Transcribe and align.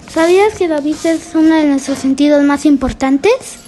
¿Sabías 0.08 0.56
que 0.56 0.68
la 0.68 0.80
vista 0.80 1.10
es 1.10 1.34
uno 1.34 1.54
de 1.56 1.64
nuestros 1.64 1.98
sentidos 1.98 2.42
más 2.44 2.66
importantes? 2.66 3.63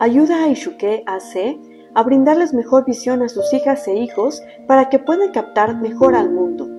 Ayuda 0.00 0.44
a 0.44 0.48
Ishuke 0.48 1.02
AC 1.06 1.58
a 1.94 2.02
brindarles 2.02 2.54
mejor 2.54 2.84
visión 2.84 3.22
a 3.22 3.28
sus 3.28 3.52
hijas 3.52 3.86
e 3.88 3.94
hijos 3.96 4.42
para 4.66 4.88
que 4.88 4.98
puedan 4.98 5.32
captar 5.32 5.80
mejor 5.80 6.14
al 6.14 6.30
mundo. 6.30 6.77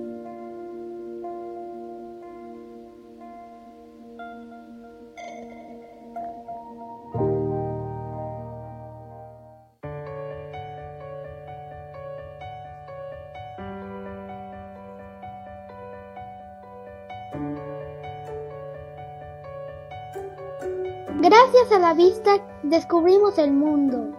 A 21.60 21.78
la 21.78 21.92
vista 21.92 22.38
descubrimos 22.62 23.36
el 23.36 23.52
mundo. 23.52 24.16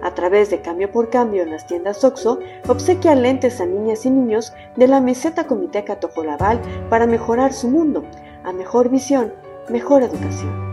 A 0.00 0.14
través 0.14 0.48
de 0.48 0.62
Cambio 0.62 0.90
por 0.92 1.10
Cambio 1.10 1.42
en 1.42 1.50
las 1.50 1.66
tiendas 1.66 2.04
OXO, 2.04 2.38
obsequia 2.68 3.16
lentes 3.16 3.60
a 3.60 3.66
niñas 3.66 4.06
y 4.06 4.10
niños 4.10 4.54
de 4.76 4.86
la 4.86 5.00
meseta 5.00 5.48
Comiteca 5.48 5.98
Tojolabal 5.98 6.62
para 6.88 7.06
mejorar 7.06 7.52
su 7.52 7.68
mundo, 7.68 8.04
a 8.44 8.52
mejor 8.52 8.90
visión, 8.90 9.34
mejor 9.68 10.04
educación. 10.04 10.65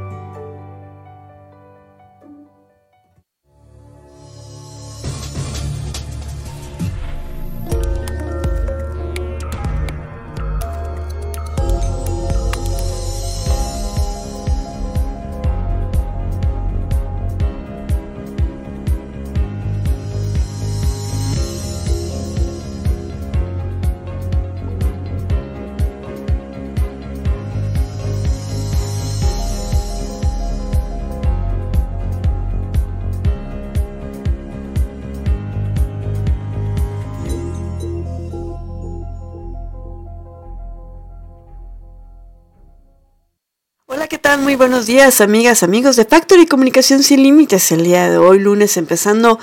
Muy 44.40 44.56
buenos 44.56 44.88
días, 44.88 45.22
amigas, 45.22 45.62
amigos 45.62 45.96
de 45.96 46.06
Factory 46.06 46.48
Comunicación 46.48 47.04
Sin 47.04 47.22
Límites. 47.22 47.72
El 47.72 47.84
día 47.84 48.10
de 48.10 48.18
hoy, 48.18 48.40
lunes, 48.40 48.78
empezando 48.78 49.38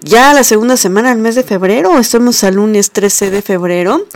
ya 0.00 0.34
la 0.34 0.44
segunda 0.44 0.76
semana 0.76 1.10
del 1.10 1.18
mes 1.18 1.34
de 1.34 1.42
febrero, 1.42 1.98
estamos 1.98 2.44
al 2.44 2.56
lunes 2.56 2.90
13 2.90 3.30
de 3.30 3.42
febrero, 3.42 4.06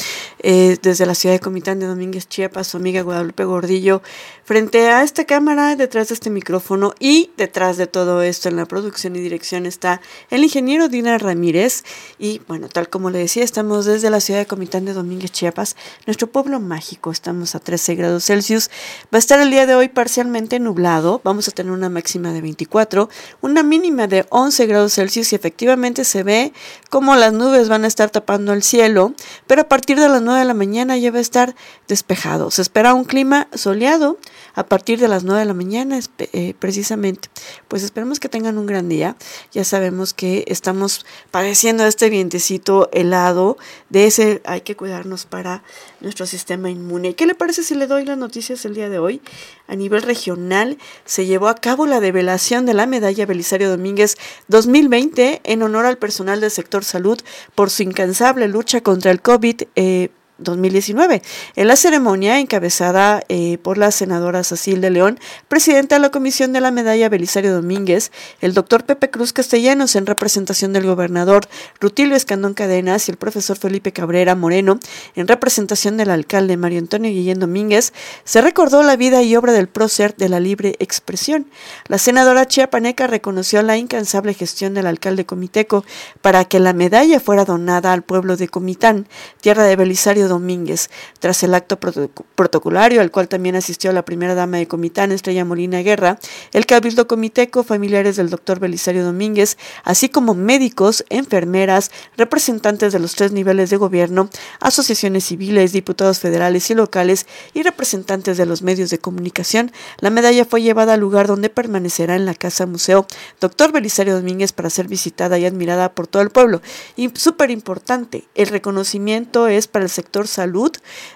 eh, 0.40 0.76
desde 0.82 1.06
la 1.06 1.14
ciudad 1.14 1.34
de 1.34 1.40
Comitán 1.40 1.78
de 1.78 1.86
Domínguez, 1.86 2.28
Chiapas, 2.28 2.68
su 2.68 2.76
amiga 2.76 3.02
Guadalupe 3.02 3.44
Gordillo, 3.44 4.02
frente 4.44 4.88
a 4.88 5.02
esta 5.02 5.24
cámara, 5.24 5.76
detrás 5.76 6.08
de 6.08 6.14
este 6.14 6.30
micrófono 6.30 6.94
y 6.98 7.30
detrás 7.36 7.76
de 7.76 7.86
todo 7.86 8.22
esto 8.22 8.48
en 8.48 8.56
la 8.56 8.66
producción 8.66 9.16
y 9.16 9.20
dirección 9.20 9.66
está 9.66 10.00
el 10.30 10.42
ingeniero 10.42 10.88
Dina 10.88 11.18
Ramírez. 11.18 11.84
Y 12.18 12.40
bueno, 12.48 12.68
tal 12.68 12.88
como 12.88 13.10
le 13.10 13.18
decía, 13.18 13.44
estamos 13.44 13.84
desde 13.84 14.10
la 14.10 14.20
ciudad 14.20 14.40
de 14.40 14.46
Comitán 14.46 14.84
de 14.84 14.94
Domínguez, 14.94 15.32
Chiapas, 15.32 15.76
nuestro 16.06 16.28
pueblo 16.28 16.60
mágico, 16.60 17.10
estamos 17.10 17.54
a 17.54 17.60
13 17.60 17.94
grados 17.94 18.24
Celsius. 18.24 18.70
Va 19.12 19.16
a 19.16 19.18
estar 19.18 19.40
el 19.40 19.50
día 19.50 19.66
de 19.66 19.74
hoy 19.74 19.88
parcialmente 19.88 20.60
nublado, 20.60 21.20
vamos 21.24 21.48
a 21.48 21.50
tener 21.50 21.72
una 21.72 21.88
máxima 21.88 22.32
de 22.32 22.40
24, 22.40 23.08
una 23.40 23.62
mínima 23.62 24.06
de 24.06 24.26
11 24.30 24.66
grados 24.66 24.94
Celsius 24.94 25.32
y 25.32 25.36
efectivamente 25.36 25.67
se 26.04 26.22
ve 26.22 26.52
como 26.90 27.16
las 27.16 27.32
nubes 27.32 27.68
van 27.68 27.84
a 27.84 27.86
estar 27.86 28.10
tapando 28.10 28.52
el 28.52 28.62
cielo, 28.62 29.12
pero 29.46 29.62
a 29.62 29.68
partir 29.68 29.98
de 29.98 30.08
las 30.08 30.22
9 30.22 30.40
de 30.40 30.44
la 30.44 30.54
mañana 30.54 30.96
ya 30.96 31.10
va 31.10 31.18
a 31.18 31.20
estar 31.20 31.54
despejado. 31.88 32.50
Se 32.50 32.62
espera 32.62 32.94
un 32.94 33.04
clima 33.04 33.48
soleado 33.54 34.18
a 34.58 34.66
partir 34.66 34.98
de 34.98 35.06
las 35.06 35.22
9 35.22 35.38
de 35.38 35.46
la 35.46 35.54
mañana 35.54 36.00
eh, 36.18 36.52
precisamente. 36.58 37.28
Pues 37.68 37.84
esperemos 37.84 38.18
que 38.18 38.28
tengan 38.28 38.58
un 38.58 38.66
gran 38.66 38.88
día. 38.88 39.14
Ya 39.52 39.62
sabemos 39.62 40.14
que 40.14 40.42
estamos 40.48 41.06
padeciendo 41.30 41.86
este 41.86 42.10
vientecito 42.10 42.90
helado. 42.92 43.56
De 43.88 44.06
ese 44.08 44.42
hay 44.44 44.62
que 44.62 44.74
cuidarnos 44.74 45.26
para 45.26 45.62
nuestro 46.00 46.26
sistema 46.26 46.70
inmune. 46.70 47.14
¿Qué 47.14 47.24
le 47.24 47.36
parece 47.36 47.62
si 47.62 47.76
le 47.76 47.86
doy 47.86 48.04
las 48.04 48.18
noticias 48.18 48.64
el 48.64 48.74
día 48.74 48.88
de 48.88 48.98
hoy? 48.98 49.22
A 49.68 49.76
nivel 49.76 50.02
regional 50.02 50.76
se 51.04 51.24
llevó 51.24 51.46
a 51.46 51.54
cabo 51.54 51.86
la 51.86 52.00
develación 52.00 52.66
de 52.66 52.74
la 52.74 52.86
medalla 52.86 53.26
Belisario 53.26 53.70
Domínguez 53.70 54.16
2020 54.48 55.40
en 55.44 55.62
honor 55.62 55.86
al 55.86 55.98
personal 55.98 56.40
del 56.40 56.50
sector 56.50 56.82
salud 56.82 57.20
por 57.54 57.70
su 57.70 57.84
incansable 57.84 58.48
lucha 58.48 58.80
contra 58.80 59.12
el 59.12 59.22
COVID. 59.22 59.62
Eh, 59.76 60.08
2019. 60.38 61.22
En 61.56 61.68
la 61.68 61.76
ceremonia, 61.76 62.38
encabezada 62.38 63.22
eh, 63.28 63.58
por 63.58 63.78
la 63.78 63.90
senadora 63.90 64.44
Cecil 64.44 64.80
de 64.80 64.90
León, 64.90 65.18
presidenta 65.48 65.96
de 65.96 66.00
la 66.00 66.10
Comisión 66.10 66.52
de 66.52 66.60
la 66.60 66.70
Medalla 66.70 67.08
Belisario 67.08 67.52
Domínguez, 67.52 68.12
el 68.40 68.54
doctor 68.54 68.84
Pepe 68.84 69.10
Cruz 69.10 69.32
Castellanos, 69.32 69.96
en 69.96 70.06
representación 70.06 70.72
del 70.72 70.86
gobernador 70.86 71.46
Rutilio 71.80 72.16
Escandón 72.16 72.54
Cadenas 72.54 73.08
y 73.08 73.10
el 73.10 73.16
profesor 73.16 73.58
Felipe 73.58 73.92
Cabrera 73.92 74.34
Moreno, 74.34 74.78
en 75.16 75.28
representación 75.28 75.96
del 75.96 76.10
alcalde 76.10 76.56
Mario 76.56 76.78
Antonio 76.78 77.10
Guillén 77.10 77.40
Domínguez, 77.40 77.92
se 78.24 78.40
recordó 78.40 78.82
la 78.82 78.96
vida 78.96 79.22
y 79.22 79.36
obra 79.36 79.52
del 79.52 79.68
prócer 79.68 80.14
de 80.16 80.28
la 80.28 80.40
libre 80.40 80.76
expresión. 80.78 81.46
La 81.86 81.98
senadora 81.98 82.46
chiapaneca 82.46 83.06
reconoció 83.06 83.62
la 83.62 83.76
incansable 83.76 84.34
gestión 84.34 84.74
del 84.74 84.86
alcalde 84.86 85.26
comiteco 85.26 85.84
para 86.20 86.44
que 86.44 86.60
la 86.60 86.72
medalla 86.72 87.20
fuera 87.20 87.44
donada 87.44 87.92
al 87.92 88.02
pueblo 88.02 88.36
de 88.36 88.48
Comitán, 88.48 89.08
tierra 89.40 89.64
de 89.64 89.76
Belisario 89.76 90.27
Domínguez. 90.28 90.90
Tras 91.18 91.42
el 91.42 91.54
acto 91.54 91.78
protocolario, 91.78 93.00
al 93.00 93.10
cual 93.10 93.28
también 93.28 93.56
asistió 93.56 93.92
la 93.92 94.04
primera 94.04 94.34
dama 94.34 94.58
de 94.58 94.68
Comitán, 94.68 95.12
Estrella 95.12 95.44
Molina 95.44 95.80
Guerra, 95.80 96.18
el 96.52 96.66
cabildo 96.66 97.08
comiteco, 97.08 97.64
familiares 97.64 98.16
del 98.16 98.30
doctor 98.30 98.60
Belisario 98.60 99.04
Domínguez, 99.04 99.58
así 99.84 100.08
como 100.08 100.34
médicos, 100.34 101.04
enfermeras, 101.10 101.90
representantes 102.16 102.92
de 102.92 102.98
los 102.98 103.14
tres 103.14 103.32
niveles 103.32 103.70
de 103.70 103.76
gobierno, 103.76 104.30
asociaciones 104.60 105.24
civiles, 105.24 105.72
diputados 105.72 106.20
federales 106.20 106.70
y 106.70 106.74
locales 106.74 107.26
y 107.54 107.62
representantes 107.62 108.36
de 108.36 108.46
los 108.46 108.62
medios 108.62 108.90
de 108.90 108.98
comunicación, 108.98 109.72
la 110.00 110.10
medalla 110.10 110.44
fue 110.44 110.62
llevada 110.62 110.94
al 110.94 111.00
lugar 111.00 111.26
donde 111.26 111.50
permanecerá 111.50 112.16
en 112.16 112.26
la 112.26 112.34
Casa 112.34 112.66
Museo 112.66 113.06
Doctor 113.40 113.72
Belisario 113.72 114.14
Domínguez 114.14 114.52
para 114.52 114.70
ser 114.70 114.88
visitada 114.88 115.38
y 115.38 115.46
admirada 115.46 115.94
por 115.94 116.06
todo 116.06 116.22
el 116.22 116.30
pueblo. 116.30 116.60
Y 116.96 117.10
súper 117.14 117.50
importante, 117.50 118.24
el 118.34 118.48
reconocimiento 118.48 119.46
es 119.46 119.68
para 119.68 119.84
el 119.84 119.90
sector 119.90 120.17
salud 120.26 120.72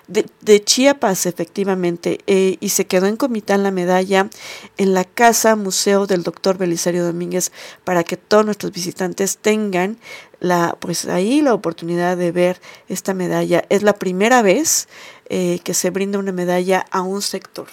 de, 0.09 0.65
Chiapas, 0.65 1.27
efectivamente, 1.27 2.21
eh, 2.27 2.57
y 2.61 2.69
se 2.71 2.87
quedó 2.87 3.07
en 3.07 3.17
Comitán 3.17 3.63
la 3.63 3.71
medalla 3.71 4.29
en 4.77 4.95
la 4.95 5.05
Casa 5.05 5.57
Museo 5.57 6.07
del 6.07 6.23
Doctor 6.23 6.59
Belisario 6.59 7.05
Domínguez 7.05 7.53
para 7.85 8.05
que 8.05 8.17
todos 8.17 8.45
nuestros 8.45 8.73
visitantes 8.73 9.39
tengan 9.39 9.99
la, 10.41 10.77
pues 10.81 11.07
ahí 11.07 11.41
la 11.41 11.55
oportunidad 11.55 12.17
de 12.17 12.33
ver 12.33 12.61
esta 12.89 13.15
medalla. 13.15 13.65
Es 13.69 13.83
la 13.83 13.95
primera 13.95 14.43
vez 14.43 14.89
eh, 15.29 15.61
que 15.65 15.75
se 15.75 15.91
brinda 15.91 16.19
una 16.19 16.33
medalla 16.33 16.85
a 16.91 17.03
un 17.03 17.23
sector. 17.23 17.69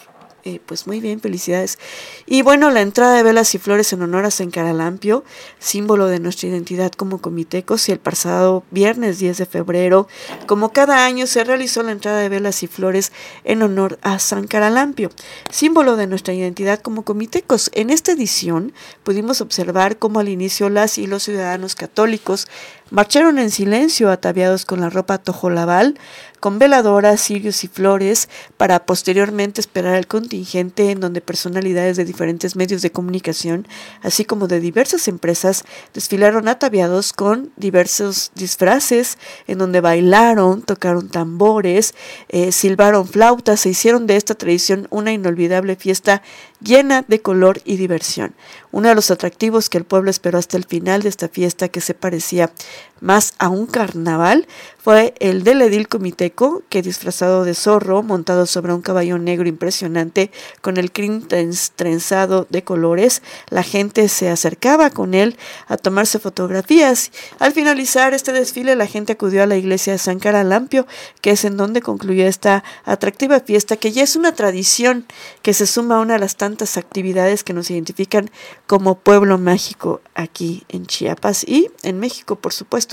Eh, 0.46 0.60
pues 0.66 0.88
muy 0.88 1.02
bien, 1.02 1.20
felicidades. 1.20 1.78
Y 2.26 2.42
bueno, 2.42 2.70
la 2.70 2.82
entrada 2.82 3.16
de 3.16 3.24
velas 3.24 3.54
y 3.56 3.58
flores 3.58 3.92
en 3.92 4.02
honor 4.02 4.26
a 4.26 4.32
San 4.32 4.52
Caralampio, 4.52 5.24
símbolo 5.60 6.08
de 6.08 6.20
nuestra 6.20 6.48
identidad 6.48 6.92
como 6.94 7.20
comitecos, 7.20 7.90
y 7.90 7.92
el 7.92 8.00
pasado 8.00 8.64
viernes 8.72 9.20
10 9.20 9.38
de 9.38 9.46
febrero, 9.46 10.08
como 10.48 10.72
cada 10.72 11.06
año, 11.06 11.28
se 11.28 11.44
realizó 11.44 11.84
la 11.84 11.92
entrada 11.92 12.20
de 12.20 12.30
velas 12.30 12.64
y 12.64 12.68
flores 12.68 13.12
en 13.44 13.62
honor 13.64 14.00
a 14.02 14.18
San 14.20 14.48
Caralampio, 14.48 15.10
símbolo 15.52 15.98
de 15.98 16.08
nuestra 16.08 16.34
identidad 16.34 16.80
como 16.80 17.04
comitecos. 17.04 17.70
En 17.74 17.90
esta 17.90 18.14
edición 18.14 18.72
pudimos 19.04 19.42
observar 19.42 19.98
cómo 19.98 20.20
al 20.22 20.30
inicio 20.30 20.70
las 20.70 20.98
y 20.98 21.08
los 21.08 21.24
ciudadanos 21.24 21.76
católicos 21.76 22.48
marcharon 22.92 23.40
en 23.40 23.52
silencio 23.52 24.10
ataviados 24.12 24.66
con 24.66 24.82
la 24.82 24.90
ropa 24.90 25.18
tojolabal, 25.18 25.98
con 26.40 26.58
veladoras, 26.58 27.22
cirios 27.22 27.64
y 27.64 27.68
flores, 27.68 28.30
para 28.58 28.86
posteriormente 28.86 29.62
esperar 29.62 29.96
al 29.96 30.08
contingente 30.08 30.92
en 30.92 31.00
donde 31.00 31.22
personalidades 31.22 31.98
de 31.98 32.06
diferentes 32.06 32.56
medios 32.56 32.82
de 32.82 32.92
comunicación, 32.92 33.68
así 34.02 34.26
como 34.26 34.48
de 34.48 34.60
diversas 34.60 35.08
empresas, 35.08 35.66
desfilaron 35.94 36.48
ataviados 36.48 37.14
con 37.14 37.52
diversos 37.58 38.32
disfraces, 38.36 39.18
en 39.48 39.58
donde 39.58 39.82
bailaron, 39.82 40.62
tocaron 40.62 41.10
tambores, 41.10 41.94
eh, 42.30 42.52
silbaron 42.52 43.08
flautas, 43.08 43.60
se 43.62 43.70
hicieron 43.70 44.08
de 44.08 44.16
esta 44.16 44.36
tradición 44.36 44.88
una 44.90 45.12
inolvidable 45.12 45.76
fiesta 45.76 46.22
llena 46.62 47.04
de 47.08 47.22
color 47.22 47.62
y 47.66 47.78
diversión. 47.78 48.34
Uno 48.72 48.90
de 48.90 48.96
los 48.96 49.12
atractivos 49.12 49.70
que 49.70 49.78
el 49.78 49.86
pueblo 49.86 50.10
esperó 50.10 50.38
hasta 50.38 50.58
el 50.58 50.66
final 50.66 51.02
de 51.02 51.10
esta 51.10 51.28
fiesta 51.28 51.70
que 51.70 51.82
se 51.82 51.94
parecía 51.94 52.52
más 53.01 53.34
a 53.40 53.50
un 53.50 53.66
carnaval 53.66 54.48
fue 54.81 55.13
el 55.19 55.44
del 55.44 55.62
edil 55.62 55.88
comiteco, 55.88 56.63
que 56.69 56.81
disfrazado 56.81 57.44
de 57.44 57.54
zorro, 57.54 58.01
montado 58.01 58.46
sobre 58.46 58.74
un 58.74 58.81
caballo 58.81 59.18
negro 59.18 59.48
impresionante, 59.48 60.31
con 60.62 60.78
el 60.78 60.92
crin 60.92 61.28
trenzado 61.75 62.48
de 62.50 62.63
colores, 62.63 63.22
la 63.50 63.62
gente 63.62 64.07
se 64.07 64.30
acercaba 64.30 64.90
con 64.90 65.13
él 65.13 65.38
a 65.68 65.78
tomarse 65.78 66.18
fotografías. 66.18 67.12
Al 67.40 67.51
finalizar 67.51 68.13
este 68.13 68.31
desfile, 68.31 68.75
la 68.75 68.88
gente 68.88 69.13
acudió 69.13 69.44
a 69.44 69.48
la 69.48 69.57
iglesia 69.57 69.94
de 69.94 70.00
San 70.00 70.18
Caralampio, 70.18 70.88
que 71.22 71.31
es 71.31 71.45
en 71.45 71.57
donde 71.57 71.81
concluyó 71.81 72.25
esta 72.25 72.63
atractiva 72.86 73.42
fiesta, 73.42 73.75
que 73.75 73.92
ya 73.92 74.04
es 74.04 74.16
una 74.16 74.34
tradición 74.34 75.06
que 75.42 75.54
se 75.54 75.68
suma 75.68 75.98
a 75.98 76.00
una 76.00 76.13
de 76.13 76.19
las 76.19 76.38
tantas 76.38 76.78
actividades 76.78 77.44
que 77.44 77.54
nos 77.54 77.69
identifican 77.69 78.31
como 78.66 78.95
pueblo 78.95 79.38
mágico 79.38 80.02
aquí 80.16 80.63
en 80.69 80.86
Chiapas 80.86 81.44
y 81.44 81.69
en 81.84 82.00
México, 82.00 82.38
por 82.38 82.54
supuesto. 82.54 82.89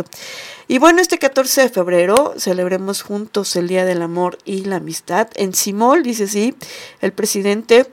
Y 0.69 0.79
bueno, 0.79 1.01
este 1.01 1.19
14 1.19 1.63
de 1.63 1.69
febrero 1.69 2.35
celebremos 2.39 3.03
juntos 3.03 3.55
el 3.57 3.69
Día 3.69 3.85
del 3.85 4.03
Amor 4.03 4.39
y 4.45 4.65
la 4.65 4.77
Amistad. 4.77 5.29
En 5.35 5.55
Simol, 5.55 6.03
dice 6.03 6.25
así, 6.25 6.55
el 7.01 7.13
presidente 7.13 7.87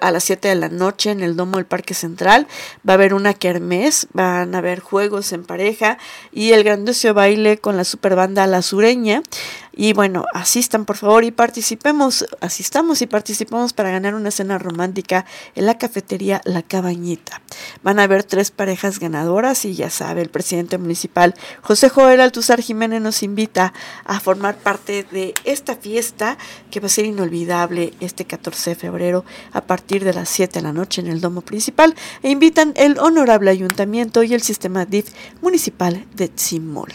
a 0.00 0.10
las 0.10 0.24
7 0.24 0.48
de 0.48 0.54
la 0.54 0.68
noche 0.68 1.10
en 1.10 1.20
el 1.20 1.36
domo 1.36 1.56
del 1.56 1.66
Parque 1.66 1.94
Central. 1.94 2.46
Va 2.88 2.94
a 2.94 2.94
haber 2.94 3.12
una 3.12 3.34
kermés, 3.34 4.06
van 4.12 4.54
a 4.54 4.58
haber 4.58 4.80
juegos 4.80 5.32
en 5.32 5.44
pareja 5.44 5.98
y 6.32 6.52
el 6.52 6.64
grandioso 6.64 7.12
baile 7.12 7.58
con 7.58 7.76
la 7.76 7.84
super 7.84 8.14
banda 8.14 8.46
La 8.46 8.62
Sureña. 8.62 9.22
Y 9.72 9.92
bueno, 9.92 10.24
asistan 10.34 10.84
por 10.84 10.96
favor 10.96 11.24
y 11.24 11.30
participemos, 11.30 12.26
asistamos 12.40 13.02
y 13.02 13.06
participamos 13.06 13.72
para 13.72 13.90
ganar 13.90 14.14
una 14.14 14.30
cena 14.30 14.58
romántica 14.58 15.24
en 15.54 15.66
la 15.66 15.78
cafetería 15.78 16.40
La 16.44 16.62
Cabañita. 16.62 17.40
Van 17.82 17.98
a 17.98 18.04
haber 18.04 18.24
tres 18.24 18.50
parejas 18.50 18.98
ganadoras 18.98 19.64
y 19.64 19.74
ya 19.74 19.90
sabe, 19.90 20.22
el 20.22 20.30
presidente 20.30 20.78
municipal 20.78 21.34
José 21.62 21.88
Joel 21.88 22.20
Altuzar 22.20 22.60
Jiménez 22.60 23.00
nos 23.00 23.22
invita 23.22 23.72
a 24.04 24.20
formar 24.20 24.56
parte 24.56 25.04
de 25.10 25.34
esta 25.44 25.76
fiesta 25.76 26.38
que 26.70 26.80
va 26.80 26.86
a 26.86 26.90
ser 26.90 27.04
inolvidable 27.04 27.92
este 28.00 28.24
14 28.24 28.70
de 28.70 28.76
febrero 28.76 29.24
a 29.52 29.62
partir 29.62 30.04
de 30.04 30.14
las 30.14 30.28
7 30.28 30.58
de 30.58 30.62
la 30.62 30.72
noche 30.72 31.00
en 31.00 31.08
el 31.08 31.20
domo 31.20 31.42
principal 31.42 31.94
e 32.22 32.30
invitan 32.30 32.72
el 32.76 32.98
honorable 32.98 33.50
ayuntamiento 33.50 34.22
y 34.22 34.34
el 34.34 34.42
sistema 34.42 34.84
DIF 34.84 35.12
municipal 35.40 36.04
de 36.14 36.28
Tzimol. 36.28 36.92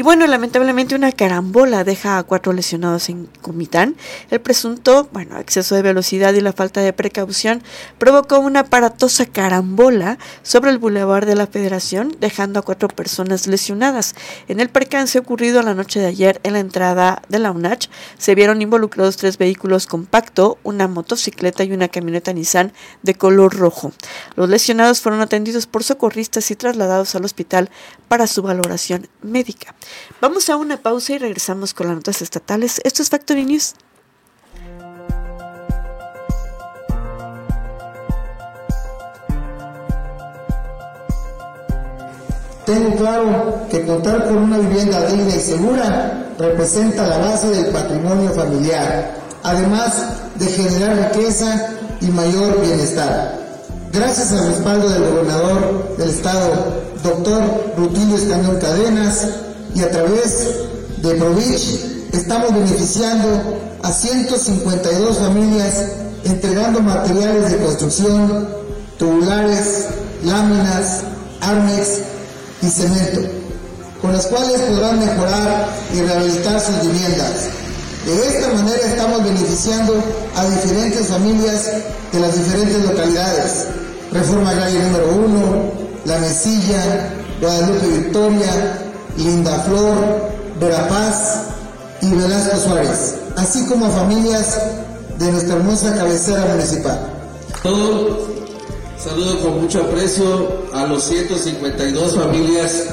Y 0.00 0.02
bueno, 0.02 0.26
lamentablemente 0.26 0.94
una 0.94 1.12
carambola 1.12 1.84
deja 1.84 2.16
a 2.16 2.22
cuatro 2.22 2.54
lesionados 2.54 3.10
en 3.10 3.26
Comitán. 3.42 3.96
El 4.30 4.40
presunto, 4.40 5.10
bueno, 5.12 5.38
exceso 5.38 5.74
de 5.74 5.82
velocidad 5.82 6.32
y 6.32 6.40
la 6.40 6.54
falta 6.54 6.80
de 6.80 6.94
precaución 6.94 7.62
provocó 7.98 8.38
una 8.38 8.60
aparatosa 8.60 9.26
carambola 9.26 10.16
sobre 10.42 10.70
el 10.70 10.78
bulevar 10.78 11.26
de 11.26 11.34
la 11.34 11.46
Federación, 11.46 12.16
dejando 12.18 12.60
a 12.60 12.62
cuatro 12.62 12.88
personas 12.88 13.46
lesionadas. 13.46 14.14
En 14.48 14.60
el 14.60 14.70
percance 14.70 15.18
ocurrido 15.18 15.62
la 15.62 15.74
noche 15.74 16.00
de 16.00 16.06
ayer 16.06 16.40
en 16.44 16.54
la 16.54 16.60
entrada 16.60 17.20
de 17.28 17.38
la 17.38 17.50
UNACH, 17.50 17.90
se 18.16 18.34
vieron 18.34 18.62
involucrados 18.62 19.18
tres 19.18 19.36
vehículos 19.36 19.86
compacto, 19.86 20.56
una 20.62 20.88
motocicleta 20.88 21.62
y 21.64 21.72
una 21.72 21.88
camioneta 21.88 22.32
Nissan 22.32 22.72
de 23.02 23.16
color 23.16 23.54
rojo. 23.54 23.92
Los 24.34 24.48
lesionados 24.48 25.02
fueron 25.02 25.20
atendidos 25.20 25.66
por 25.66 25.84
socorristas 25.84 26.50
y 26.50 26.56
trasladados 26.56 27.14
al 27.16 27.26
hospital 27.26 27.68
para 28.08 28.26
su 28.26 28.40
valoración 28.40 29.06
médica. 29.20 29.74
Vamos 30.20 30.48
a 30.48 30.56
una 30.56 30.76
pausa 30.76 31.14
y 31.14 31.18
regresamos 31.18 31.74
con 31.74 31.86
las 31.86 31.96
notas 31.96 32.22
estatales. 32.22 32.80
Esto 32.84 33.02
es 33.02 33.08
Factory 33.08 33.44
News. 33.44 33.74
Tengo 42.66 42.94
claro 42.96 43.66
que 43.68 43.84
contar 43.84 44.26
con 44.26 44.36
una 44.36 44.58
vivienda 44.58 45.04
digna 45.06 45.34
y 45.34 45.40
segura 45.40 46.26
representa 46.38 47.06
la 47.06 47.18
base 47.18 47.48
del 47.48 47.66
patrimonio 47.72 48.30
familiar, 48.30 49.16
además 49.42 50.04
de 50.36 50.46
generar 50.46 51.12
riqueza 51.12 51.70
y 52.00 52.06
mayor 52.06 52.60
bienestar. 52.60 53.38
Gracias 53.92 54.32
al 54.32 54.46
respaldo 54.50 54.88
del 54.88 55.02
gobernador 55.02 55.96
del 55.98 56.10
estado, 56.10 56.80
doctor 57.02 57.42
Rutilio 57.76 58.16
Escañón 58.16 58.60
Cadenas, 58.60 59.26
y 59.74 59.80
a 59.80 59.90
través 59.90 60.48
de 61.02 61.14
Provich 61.14 61.80
estamos 62.12 62.54
beneficiando 62.54 63.28
a 63.82 63.92
152 63.92 65.18
familias 65.18 65.74
entregando 66.24 66.80
materiales 66.80 67.50
de 67.50 67.56
construcción, 67.58 68.48
tubulares, 68.98 69.86
láminas, 70.24 71.00
armex 71.40 71.88
y 72.62 72.68
cemento, 72.68 73.20
con 74.02 74.12
las 74.12 74.26
cuales 74.26 74.60
podrán 74.60 74.98
mejorar 74.98 75.68
y 75.94 76.00
rehabilitar 76.00 76.60
sus 76.60 76.80
viviendas. 76.82 77.48
De 78.04 78.28
esta 78.28 78.52
manera 78.54 78.86
estamos 78.86 79.24
beneficiando 79.24 79.94
a 80.36 80.44
diferentes 80.46 81.06
familias 81.06 81.70
de 82.12 82.20
las 82.20 82.34
diferentes 82.34 82.84
localidades. 82.84 83.66
Reforma 84.12 84.50
Agraria 84.50 84.82
número 84.84 85.12
1, 85.14 85.72
La 86.06 86.18
Mesilla, 86.18 87.12
Guadalupe 87.40 87.86
Victoria, 87.86 88.89
Linda 89.16 89.58
Flor, 89.60 90.30
Verapaz, 90.60 91.50
y 92.02 92.10
Velasco 92.14 92.56
Suárez, 92.56 93.16
así 93.36 93.66
como 93.66 93.86
a 93.86 93.90
familias 93.90 94.58
de 95.18 95.32
nuestra 95.32 95.56
hermosa 95.56 95.94
cabecera 95.94 96.46
municipal. 96.46 96.98
Todo 97.62 98.26
saludo 98.98 99.40
con 99.40 99.62
mucho 99.62 99.82
aprecio 99.82 100.64
a 100.72 100.86
los 100.86 101.04
152 101.04 102.16
familias 102.16 102.86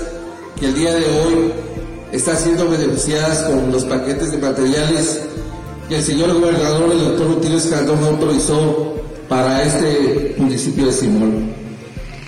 que 0.59 0.65
el 0.67 0.75
día 0.75 0.93
de 0.93 1.05
hoy 1.05 1.53
están 2.12 2.38
siendo 2.38 2.69
beneficiadas 2.69 3.43
con 3.43 3.71
los 3.71 3.86
paquetes 3.86 4.31
de 4.31 4.38
materiales 4.38 5.21
que 5.88 5.97
el 5.97 6.03
señor 6.03 6.33
gobernador, 6.33 6.91
el 6.91 7.00
doctor 7.00 7.27
Rutilio 7.27 7.57
Escandón, 7.57 8.03
autorizó 8.03 8.93
para 9.29 9.63
este 9.63 10.36
municipio 10.38 10.88
de 10.88 10.91
Simón. 10.91 11.53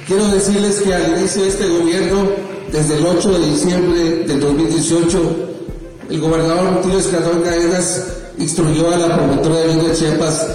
Quiero 0.08 0.28
decirles 0.30 0.82
que 0.82 0.94
al 0.94 1.18
inicio 1.18 1.44
de 1.44 1.50
este 1.50 1.68
gobierno, 1.68 2.30
desde 2.72 2.98
el 2.98 3.06
8 3.06 3.40
de 3.40 3.46
diciembre 3.48 4.00
del 4.26 4.40
2018, 4.40 5.48
el 6.10 6.20
gobernador 6.20 6.76
Rutilio 6.76 7.00
Escandón 7.00 7.42
Cadenas 7.42 8.08
instruyó 8.38 8.92
a 8.92 8.98
la 8.98 9.18
promotora 9.18 9.60
de 9.60 9.76
de 9.76 9.94
Chiapas 9.94 10.48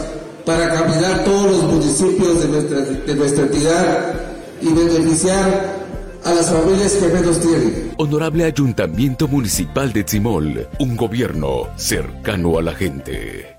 para 0.45 0.69
caminar 0.75 1.25
todos 1.25 1.51
los 1.51 1.63
municipios 1.65 2.41
de 2.41 2.49
nuestra, 2.49 2.81
de 2.81 3.15
nuestra 3.15 3.43
entidad 3.45 4.15
y 4.61 4.69
beneficiar 4.69 5.85
a 6.25 6.33
las 6.33 6.51
familias 6.51 6.93
que 6.93 7.09
menos 7.09 7.41
tienen. 7.41 7.93
Honorable 7.99 8.45
Ayuntamiento 8.45 9.29
Municipal 9.29 9.93
de 9.93 10.05
Tzimol, 10.05 10.69
un 10.79 10.97
gobierno 10.97 11.69
cercano 11.77 12.59
a 12.59 12.63
la 12.63 12.73
gente. 12.73 13.54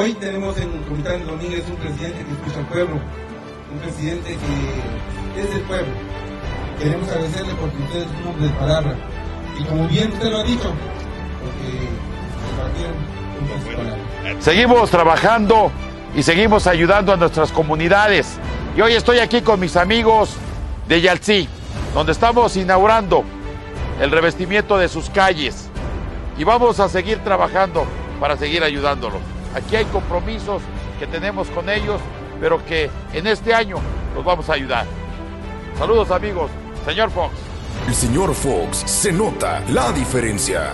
Hoy 0.00 0.14
tenemos 0.14 0.56
en 0.58 0.70
Comitán 0.84 1.26
Domínguez 1.26 1.64
un 1.68 1.74
presidente 1.74 2.24
que 2.24 2.30
escucha 2.30 2.60
al 2.60 2.66
pueblo, 2.66 3.00
un 3.72 3.78
presidente 3.80 4.38
que 5.34 5.40
es 5.40 5.50
del 5.52 5.62
pueblo. 5.62 5.92
Queremos 6.78 7.08
agradecerle 7.08 7.54
porque 7.54 7.76
usted 7.82 7.98
es 8.02 8.06
un 8.06 8.28
hombre 8.28 8.46
de 8.46 8.52
palabra. 8.54 8.96
Y 9.58 9.64
como 9.64 9.88
bien 9.88 10.12
usted 10.12 10.30
lo 10.30 10.38
ha 10.38 10.44
dicho, 10.44 10.72
porque 11.42 11.88
sus 13.64 13.74
palabras. 13.74 13.98
Seguimos 14.38 14.88
trabajando 14.88 15.72
y 16.14 16.22
seguimos 16.22 16.68
ayudando 16.68 17.12
a 17.12 17.16
nuestras 17.16 17.50
comunidades. 17.50 18.38
Y 18.76 18.80
hoy 18.82 18.92
estoy 18.92 19.18
aquí 19.18 19.42
con 19.42 19.58
mis 19.58 19.76
amigos 19.76 20.30
de 20.86 21.00
Yalcí, 21.00 21.48
donde 21.92 22.12
estamos 22.12 22.56
inaugurando 22.56 23.24
el 24.00 24.12
revestimiento 24.12 24.78
de 24.78 24.88
sus 24.88 25.10
calles. 25.10 25.68
Y 26.38 26.44
vamos 26.44 26.78
a 26.78 26.88
seguir 26.88 27.18
trabajando 27.24 27.84
para 28.20 28.36
seguir 28.36 28.62
ayudándolos. 28.62 29.37
Aquí 29.54 29.76
hay 29.76 29.84
compromisos 29.86 30.62
que 30.98 31.06
tenemos 31.06 31.48
con 31.48 31.68
ellos, 31.68 32.00
pero 32.40 32.64
que 32.64 32.90
en 33.12 33.26
este 33.26 33.54
año 33.54 33.76
los 34.14 34.24
vamos 34.24 34.48
a 34.50 34.54
ayudar. 34.54 34.86
Saludos 35.78 36.10
amigos, 36.10 36.50
señor 36.84 37.10
Fox. 37.10 37.34
El 37.86 37.94
señor 37.94 38.34
Fox 38.34 38.78
se 38.78 39.12
nota 39.12 39.62
la 39.68 39.92
diferencia. 39.92 40.72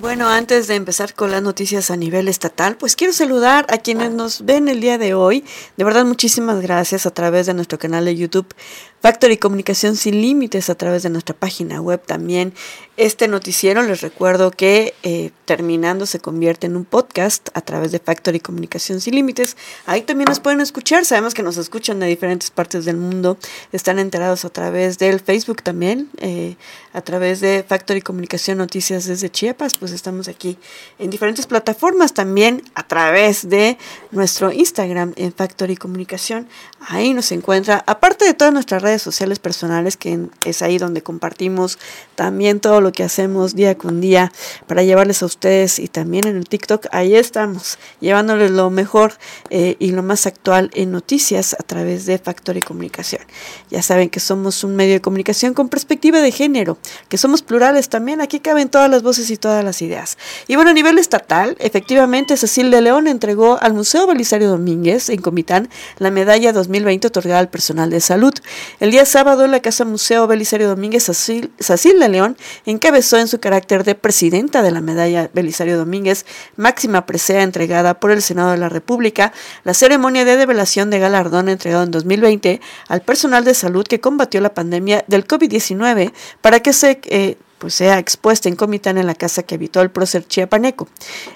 Bueno, 0.00 0.28
antes 0.28 0.68
de 0.68 0.76
empezar 0.76 1.14
con 1.14 1.32
las 1.32 1.42
noticias 1.42 1.90
a 1.90 1.96
nivel 1.96 2.28
estatal, 2.28 2.76
pues 2.76 2.94
quiero 2.94 3.12
saludar 3.12 3.66
a 3.68 3.78
quienes 3.78 4.12
nos 4.12 4.44
ven 4.44 4.68
el 4.68 4.80
día 4.80 4.96
de 4.96 5.14
hoy. 5.14 5.44
De 5.76 5.82
verdad, 5.82 6.04
muchísimas 6.04 6.60
gracias 6.60 7.04
a 7.04 7.10
través 7.10 7.46
de 7.46 7.54
nuestro 7.54 7.80
canal 7.80 8.04
de 8.04 8.14
YouTube 8.14 8.46
Factory 9.00 9.36
Comunicación 9.36 9.94
Sin 9.94 10.20
Límites, 10.20 10.70
a 10.70 10.74
través 10.74 11.04
de 11.04 11.10
nuestra 11.10 11.34
página 11.34 11.80
web 11.80 12.02
también. 12.04 12.52
Este 12.96 13.28
noticiero, 13.28 13.82
les 13.84 14.00
recuerdo 14.00 14.50
que 14.50 14.92
eh, 15.04 15.30
terminando 15.44 16.04
se 16.04 16.18
convierte 16.18 16.66
en 16.66 16.76
un 16.76 16.84
podcast 16.84 17.48
a 17.54 17.60
través 17.60 17.92
de 17.92 18.00
Factory 18.00 18.40
Comunicación 18.40 19.00
Sin 19.00 19.14
Límites. 19.14 19.56
Ahí 19.86 20.02
también 20.02 20.26
nos 20.26 20.40
pueden 20.40 20.60
escuchar. 20.60 21.04
Sabemos 21.04 21.32
que 21.32 21.44
nos 21.44 21.58
escuchan 21.58 22.00
de 22.00 22.06
diferentes 22.06 22.50
partes 22.50 22.84
del 22.84 22.96
mundo. 22.96 23.38
Están 23.70 24.00
enterados 24.00 24.44
a 24.44 24.50
través 24.50 24.98
del 24.98 25.20
Facebook 25.20 25.62
también, 25.62 26.10
eh, 26.18 26.56
a 26.92 27.00
través 27.02 27.38
de 27.38 27.64
Factory 27.66 28.02
Comunicación 28.02 28.58
Noticias 28.58 29.06
desde 29.06 29.30
Chiapas. 29.30 29.76
Pues 29.76 29.92
estamos 29.92 30.26
aquí 30.26 30.58
en 30.98 31.10
diferentes 31.10 31.46
plataformas 31.46 32.14
también 32.14 32.64
a 32.74 32.84
través 32.84 33.48
de 33.48 33.78
nuestro 34.10 34.50
Instagram 34.50 35.12
en 35.14 35.32
Factory 35.32 35.76
Comunicación. 35.76 36.48
Ahí 36.80 37.14
nos 37.14 37.30
encuentra, 37.30 37.84
aparte 37.86 38.24
de 38.24 38.34
todas 38.34 38.52
nuestras 38.52 38.82
redes 38.82 38.87
sociales 38.96 39.38
personales, 39.38 39.96
que 39.96 40.28
es 40.44 40.62
ahí 40.62 40.78
donde 40.78 41.02
compartimos 41.02 41.78
también 42.14 42.60
todo 42.60 42.80
lo 42.80 42.92
que 42.92 43.04
hacemos 43.04 43.54
día 43.54 43.76
con 43.76 44.00
día 44.00 44.32
para 44.66 44.82
llevarles 44.82 45.22
a 45.22 45.26
ustedes 45.26 45.78
y 45.78 45.88
también 45.88 46.26
en 46.26 46.36
el 46.36 46.48
TikTok, 46.48 46.86
ahí 46.92 47.14
estamos, 47.14 47.78
llevándoles 48.00 48.50
lo 48.50 48.70
mejor 48.70 49.14
eh, 49.50 49.76
y 49.78 49.90
lo 49.90 50.02
más 50.02 50.26
actual 50.26 50.70
en 50.74 50.92
noticias 50.92 51.54
a 51.58 51.62
través 51.62 52.06
de 52.06 52.18
Factory 52.18 52.62
Comunicación. 52.62 53.22
Ya 53.70 53.82
saben 53.82 54.08
que 54.08 54.20
somos 54.20 54.64
un 54.64 54.76
medio 54.76 54.94
de 54.94 55.00
comunicación 55.00 55.54
con 55.54 55.68
perspectiva 55.68 56.20
de 56.20 56.32
género, 56.32 56.78
que 57.08 57.18
somos 57.18 57.42
plurales 57.42 57.88
también, 57.88 58.20
aquí 58.20 58.40
caben 58.40 58.68
todas 58.68 58.90
las 58.90 59.02
voces 59.02 59.30
y 59.30 59.36
todas 59.36 59.64
las 59.64 59.82
ideas. 59.82 60.16
Y 60.46 60.56
bueno, 60.56 60.70
a 60.70 60.74
nivel 60.74 60.98
estatal, 60.98 61.56
efectivamente, 61.58 62.36
Cecil 62.36 62.70
de 62.70 62.80
León 62.80 63.08
entregó 63.08 63.58
al 63.60 63.74
Museo 63.74 64.06
Belisario 64.06 64.48
Domínguez 64.48 65.08
en 65.08 65.20
Comitán 65.20 65.68
la 65.98 66.10
medalla 66.10 66.52
2020 66.52 67.08
otorgada 67.08 67.40
al 67.40 67.48
personal 67.48 67.90
de 67.90 68.00
salud. 68.00 68.34
El 68.80 68.92
día 68.92 69.04
sábado, 69.04 69.48
la 69.48 69.60
Casa 69.60 69.84
Museo 69.84 70.28
Belisario 70.28 70.68
Domínguez 70.68 71.02
Cecil, 71.02 71.50
de 71.98 72.08
León 72.08 72.36
encabezó 72.64 73.18
en 73.18 73.26
su 73.26 73.40
carácter 73.40 73.82
de 73.82 73.96
presidenta 73.96 74.62
de 74.62 74.70
la 74.70 74.80
medalla 74.80 75.30
Belisario 75.32 75.76
Domínguez, 75.76 76.24
máxima 76.56 77.04
presea 77.04 77.42
entregada 77.42 77.98
por 77.98 78.12
el 78.12 78.22
Senado 78.22 78.52
de 78.52 78.58
la 78.58 78.68
República, 78.68 79.32
la 79.64 79.74
ceremonia 79.74 80.24
de 80.24 80.36
develación 80.36 80.90
de 80.90 81.00
galardón 81.00 81.48
entregado 81.48 81.82
en 81.82 81.90
2020 81.90 82.60
al 82.86 83.00
personal 83.00 83.44
de 83.44 83.54
salud 83.54 83.84
que 83.84 84.00
combatió 84.00 84.40
la 84.40 84.54
pandemia 84.54 85.04
del 85.08 85.26
COVID-19 85.26 86.12
para 86.40 86.60
que 86.60 86.72
se 86.72 87.00
eh, 87.06 87.36
pues 87.58 87.74
sea 87.74 87.98
expuesta 87.98 88.48
en 88.48 88.56
Comitán 88.56 88.98
en 88.98 89.06
la 89.06 89.14
casa 89.14 89.42
que 89.42 89.54
habitó 89.54 89.80
el 89.80 89.90
prócer 89.90 90.26
chiapaneco. 90.26 90.88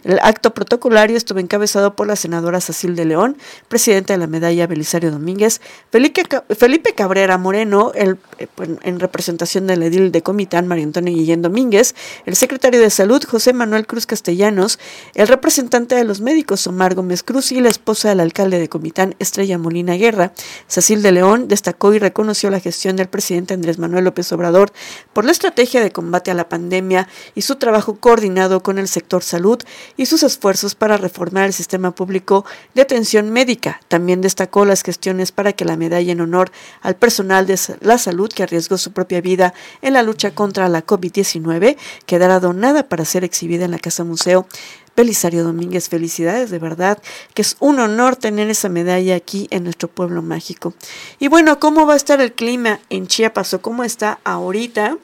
El 0.04 0.18
acto 0.20 0.54
protocolario 0.54 1.16
estuvo 1.16 1.38
encabezado 1.38 1.94
por 1.96 2.06
la 2.06 2.16
senadora 2.16 2.60
Cecil 2.60 2.96
de 2.96 3.04
León, 3.04 3.36
presidenta 3.68 4.14
de 4.14 4.18
la 4.18 4.26
medalla 4.26 4.66
Belisario 4.66 5.10
Domínguez, 5.10 5.60
Felipe 5.90 6.94
Cabrera 6.94 7.38
Moreno, 7.38 7.92
el, 7.94 8.18
eh, 8.38 8.46
pues, 8.54 8.70
en 8.82 9.00
representación 9.00 9.66
del 9.66 9.82
edil 9.82 10.12
de 10.12 10.22
Comitán, 10.22 10.66
María 10.68 10.84
Antonio 10.84 11.12
Guillén 11.14 11.42
Domínguez, 11.42 11.94
el 12.26 12.36
secretario 12.36 12.80
de 12.80 12.90
Salud, 12.90 13.22
José 13.24 13.52
Manuel 13.52 13.86
Cruz 13.86 14.06
Castellanos, 14.06 14.78
el 15.14 15.28
representante 15.28 15.94
de 15.94 16.04
los 16.04 16.20
médicos, 16.20 16.66
Omar 16.66 16.94
Gómez 16.94 17.22
Cruz, 17.22 17.52
y 17.52 17.60
la 17.60 17.68
esposa 17.68 18.10
del 18.10 18.20
alcalde 18.20 18.58
de 18.58 18.68
Comitán, 18.68 19.16
Estrella 19.18 19.58
Molina 19.58 19.94
Guerra. 19.94 20.32
Cecil 20.68 21.02
de 21.02 21.12
León 21.12 21.48
destacó 21.48 21.92
y 21.94 21.98
reconoció 21.98 22.50
la 22.50 22.60
gestión 22.60 22.96
del 22.96 23.08
presidente 23.08 23.54
Andrés 23.54 23.78
Manuel 23.78 24.04
López 24.04 24.30
Obrador 24.32 24.72
por 25.12 25.24
la 25.24 25.32
estrategia 25.32 25.82
de 25.82 25.90
combate 25.90 26.11
combate 26.12 26.30
a 26.30 26.34
la 26.34 26.50
pandemia 26.50 27.08
y 27.34 27.40
su 27.40 27.56
trabajo 27.56 27.96
coordinado 27.98 28.62
con 28.62 28.76
el 28.76 28.86
sector 28.86 29.22
salud 29.22 29.58
y 29.96 30.04
sus 30.04 30.22
esfuerzos 30.22 30.74
para 30.74 30.98
reformar 30.98 31.46
el 31.46 31.54
sistema 31.54 31.92
público 31.92 32.44
de 32.74 32.82
atención 32.82 33.30
médica. 33.30 33.80
También 33.88 34.20
destacó 34.20 34.66
las 34.66 34.82
gestiones 34.82 35.32
para 35.32 35.54
que 35.54 35.64
la 35.64 35.78
medalla 35.78 36.12
en 36.12 36.20
honor 36.20 36.52
al 36.82 36.96
personal 36.96 37.46
de 37.46 37.58
la 37.80 37.96
salud 37.96 38.30
que 38.30 38.42
arriesgó 38.42 38.76
su 38.76 38.92
propia 38.92 39.22
vida 39.22 39.54
en 39.80 39.94
la 39.94 40.02
lucha 40.02 40.34
contra 40.34 40.68
la 40.68 40.84
COVID-19 40.84 41.78
quedara 42.04 42.40
donada 42.40 42.82
para 42.90 43.06
ser 43.06 43.24
exhibida 43.24 43.64
en 43.64 43.70
la 43.70 43.78
Casa 43.78 44.04
Museo 44.04 44.46
Belisario 44.94 45.44
Domínguez, 45.44 45.88
felicidades, 45.88 46.50
de 46.50 46.58
verdad, 46.58 46.98
que 47.32 47.40
es 47.40 47.56
un 47.60 47.80
honor 47.80 48.16
tener 48.16 48.50
esa 48.50 48.68
medalla 48.68 49.14
aquí 49.14 49.48
en 49.50 49.64
nuestro 49.64 49.88
pueblo 49.88 50.20
mágico. 50.20 50.74
Y 51.18 51.28
bueno, 51.28 51.58
¿cómo 51.58 51.86
va 51.86 51.94
a 51.94 51.96
estar 51.96 52.20
el 52.20 52.34
clima 52.34 52.80
en 52.90 53.06
Chiapas 53.06 53.54
o 53.54 53.62
cómo 53.62 53.84
está 53.84 54.18
ahorita? 54.24 54.98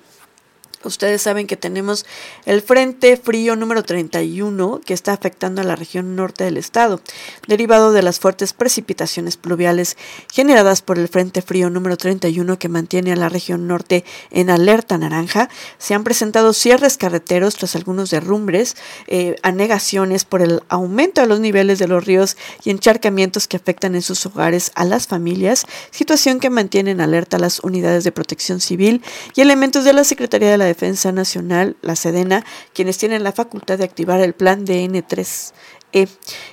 Ustedes 0.85 1.23
saben 1.23 1.49
que 1.49 1.57
tenemos 1.57 2.07
el 2.47 2.63
Frente 2.63 3.17
Frío 3.17 3.57
número 3.57 3.83
31 3.83 4.81
que 4.85 4.95
está 4.95 5.13
afectando 5.13 5.61
a 5.61 5.65
la 5.65 5.75
región 5.75 6.15
norte 6.15 6.45
del 6.45 6.57
estado, 6.57 7.01
derivado 7.49 7.93
de 7.93 8.03
las 8.03 8.21
fuertes 8.21 8.53
precipitaciones 8.53 9.37
pluviales 9.37 9.97
generadas 10.33 10.83
por 10.83 11.01
el 11.01 11.09
Frente 11.09 11.43
Frío 11.43 11.69
número 11.69 11.97
31 11.97 12.61
que 12.61 12.69
mantiene 12.69 13.13
a 13.13 13.17
la 13.17 13.29
región 13.29 13.67
norte 13.67 14.05
en 14.31 14.51
alerta 14.51 14.99
naranja. 14.99 15.49
Se 15.79 15.95
han 15.95 16.05
presentado 16.05 16.53
cierres 16.53 16.97
carreteros 16.97 17.57
tras 17.57 17.75
algunos 17.75 18.11
derrumbres, 18.11 18.77
eh, 19.09 19.35
anegaciones 19.43 20.25
por 20.25 20.43
el 20.43 20.63
aumento 20.69 21.21
de 21.21 21.27
los 21.27 21.41
niveles 21.41 21.81
de 21.81 21.89
los 21.89 22.05
ríos 22.05 22.37
y 22.63 22.71
encharcamientos 22.71 23.49
que 23.49 23.57
afectan 23.57 23.97
en 23.97 24.03
sus 24.03 24.25
hogares 24.27 24.71
a 24.77 24.85
las 24.85 25.09
familias, 25.09 25.67
situación 25.91 26.39
que 26.39 26.51
mantiene 26.51 26.93
en 26.93 27.01
alerta 27.01 27.39
las 27.39 27.59
unidades 27.61 28.05
de 28.05 28.13
protección 28.13 28.61
civil 28.61 29.03
y 29.35 29.41
elementos 29.41 29.85
de 29.85 29.93
la 29.93 30.05
Secretaría 30.05 30.51
de 30.51 30.59
la 30.59 30.69
Defensa 30.79 31.11
Nacional, 31.11 31.77
la 31.83 31.97
Sedena, 31.97 32.45
quienes 32.73 32.99
tienen 32.99 33.25
la 33.25 33.33
facultad 33.33 33.79
de 33.79 33.85
activar 33.85 34.21
el 34.21 34.33
plan 34.33 34.65
DN3 34.65 35.53
e. 35.93 36.07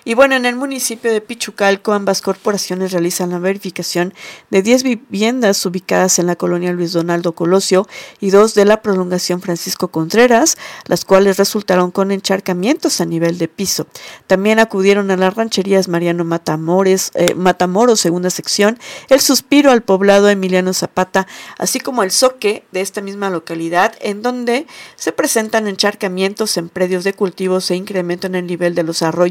Y 0.05 0.13
bueno, 0.13 0.35
en 0.35 0.45
el 0.45 0.55
municipio 0.55 1.11
de 1.11 1.19
Pichucalco 1.19 1.91
ambas 1.91 2.21
corporaciones 2.21 2.93
realizan 2.93 3.31
la 3.31 3.39
verificación 3.39 4.13
de 4.49 4.61
10 4.61 4.83
viviendas 4.83 5.65
ubicadas 5.65 6.19
en 6.19 6.27
la 6.27 6.37
colonia 6.37 6.71
Luis 6.71 6.93
Donaldo 6.93 7.33
Colosio 7.33 7.85
y 8.21 8.29
dos 8.29 8.53
de 8.53 8.63
la 8.63 8.81
prolongación 8.81 9.41
Francisco 9.41 9.89
Contreras, 9.89 10.57
las 10.85 11.03
cuales 11.03 11.37
resultaron 11.37 11.91
con 11.91 12.11
encharcamientos 12.11 13.01
a 13.01 13.05
nivel 13.05 13.37
de 13.37 13.49
piso. 13.49 13.87
También 14.27 14.59
acudieron 14.59 15.11
a 15.11 15.17
las 15.17 15.33
rancherías 15.33 15.89
Mariano 15.89 16.23
Matamores, 16.23 17.11
eh, 17.15 17.35
Matamoros, 17.35 17.99
segunda 17.99 18.29
sección, 18.29 18.79
el 19.09 19.19
suspiro 19.19 19.71
al 19.71 19.83
poblado 19.83 20.29
Emiliano 20.29 20.73
Zapata, 20.73 21.27
así 21.57 21.81
como 21.81 22.03
el 22.03 22.11
soque 22.11 22.63
de 22.71 22.79
esta 22.79 23.01
misma 23.01 23.29
localidad, 23.29 23.95
en 23.99 24.21
donde 24.21 24.65
se 24.95 25.11
presentan 25.11 25.67
encharcamientos 25.67 26.55
en 26.55 26.69
predios 26.69 27.03
de 27.03 27.13
cultivos 27.13 27.69
e 27.69 27.75
incremento 27.75 28.27
en 28.27 28.35
el 28.35 28.47
nivel 28.47 28.75
de 28.75 28.83
los 28.83 29.01
arroyos 29.01 29.25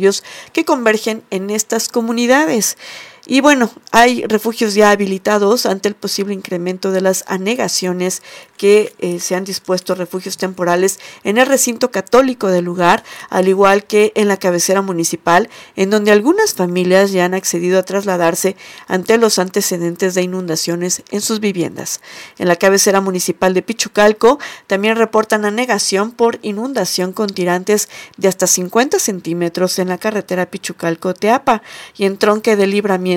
que 0.53 0.65
convergen 0.65 1.23
en 1.31 1.51
estas 1.51 1.89
comunidades. 1.89 2.77
Y 3.27 3.41
bueno, 3.41 3.71
hay 3.91 4.23
refugios 4.27 4.75
ya 4.75 4.91
habilitados 4.91 5.65
ante 5.65 5.89
el 5.89 5.95
posible 5.95 6.35
incremento 6.35 6.93
de 6.93 7.01
las 7.01 7.25
anegaciones 7.27 8.23
que 8.59 8.93
eh, 8.99 9.19
se 9.19 9.35
han 9.35 9.45
dispuesto 9.45 9.95
refugios 9.95 10.37
temporales 10.37 11.01
en 11.25 11.39
el 11.39 11.47
recinto 11.47 11.91
católico 11.91 12.49
del 12.49 12.67
lugar, 12.67 13.03
al 13.31 13.49
igual 13.49 13.85
que 13.85 14.13
en 14.15 14.29
la 14.29 14.37
cabecera 14.37 14.83
municipal, 14.83 15.49
en 15.75 15.89
donde 15.89 16.13
algunas 16.13 16.53
familias 16.53 17.13
ya 17.13 17.25
han 17.25 17.33
accedido 17.33 17.79
a 17.79 17.83
trasladarse 17.83 18.57
ante 18.89 19.17
los 19.17 19.39
antecedentes 19.39 20.15
de 20.15 20.21
inundaciones 20.21 21.03
en 21.11 21.23
sus 21.23 21.41
viviendas. 21.41 22.03
En 22.39 22.47
la 22.47 22.57
cabecera 22.57 23.01
municipal 23.01 23.55
de 23.55 23.63
Pichucalco 23.63 24.39
también 24.67 24.97
reportan 24.97 25.47
anegación 25.47 26.13
por 26.13 26.39
inundación 26.43 27.15
con 27.15 27.31
tirantes 27.31 27.89
de 28.19 28.29
hasta 28.29 28.47
50 28.47 28.99
centímetros 28.99 29.79
en 29.79 29.89
la 29.89 29.97
carretera 29.97 30.51
Pichucalco-Teapa 30.51 31.63
y 31.97 32.05
en 32.05 32.19
tronque 32.19 32.57
de 32.57 32.67
libramiento 32.67 33.14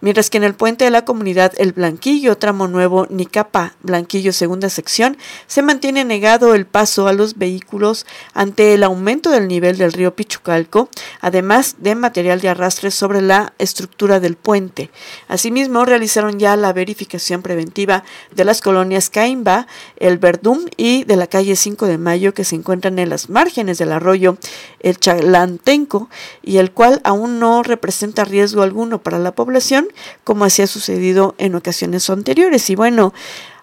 mientras 0.00 0.30
que 0.30 0.38
en 0.38 0.44
el 0.44 0.54
puente 0.54 0.84
de 0.84 0.90
la 0.90 1.04
comunidad 1.04 1.52
El 1.58 1.72
Blanquillo, 1.72 2.36
tramo 2.36 2.68
nuevo 2.68 3.06
Nicapa, 3.10 3.74
Blanquillo, 3.82 4.32
segunda 4.32 4.68
sección, 4.68 5.16
se 5.46 5.62
mantiene 5.62 6.04
negado 6.04 6.54
el 6.54 6.66
paso 6.66 7.08
a 7.08 7.12
los 7.12 7.36
vehículos 7.38 8.06
ante 8.34 8.74
el 8.74 8.82
aumento 8.82 9.30
del 9.30 9.48
nivel 9.48 9.78
del 9.78 9.92
río 9.92 10.14
Pichucalco, 10.14 10.88
además 11.20 11.76
de 11.78 11.94
material 11.94 12.40
de 12.40 12.48
arrastre 12.48 12.90
sobre 12.90 13.22
la 13.22 13.52
estructura 13.58 14.20
del 14.20 14.36
puente. 14.36 14.90
Asimismo, 15.28 15.84
realizaron 15.84 16.38
ya 16.38 16.56
la 16.56 16.72
verificación 16.72 17.42
preventiva 17.42 18.04
de 18.34 18.44
las 18.44 18.60
colonias 18.60 19.10
Caimba, 19.10 19.66
El 19.96 20.18
Verdum 20.18 20.66
y 20.76 21.04
de 21.04 21.16
la 21.16 21.26
calle 21.26 21.56
5 21.56 21.86
de 21.86 21.98
Mayo 21.98 22.34
que 22.34 22.44
se 22.44 22.56
encuentran 22.56 22.98
en 22.98 23.10
las 23.10 23.28
márgenes 23.28 23.78
del 23.78 23.92
arroyo 23.92 24.38
El 24.80 24.98
Chalantenco 24.98 26.08
y 26.42 26.58
el 26.58 26.72
cual 26.72 27.00
aún 27.04 27.38
no 27.38 27.62
representa 27.62 28.24
riesgo 28.24 28.62
alguno 28.62 29.02
para 29.02 29.18
la 29.18 29.27
población, 29.34 29.88
como 30.24 30.44
así 30.44 30.62
ha 30.62 30.66
sucedido 30.66 31.34
en 31.38 31.54
ocasiones 31.54 32.08
anteriores. 32.10 32.68
Y 32.70 32.74
bueno, 32.74 33.12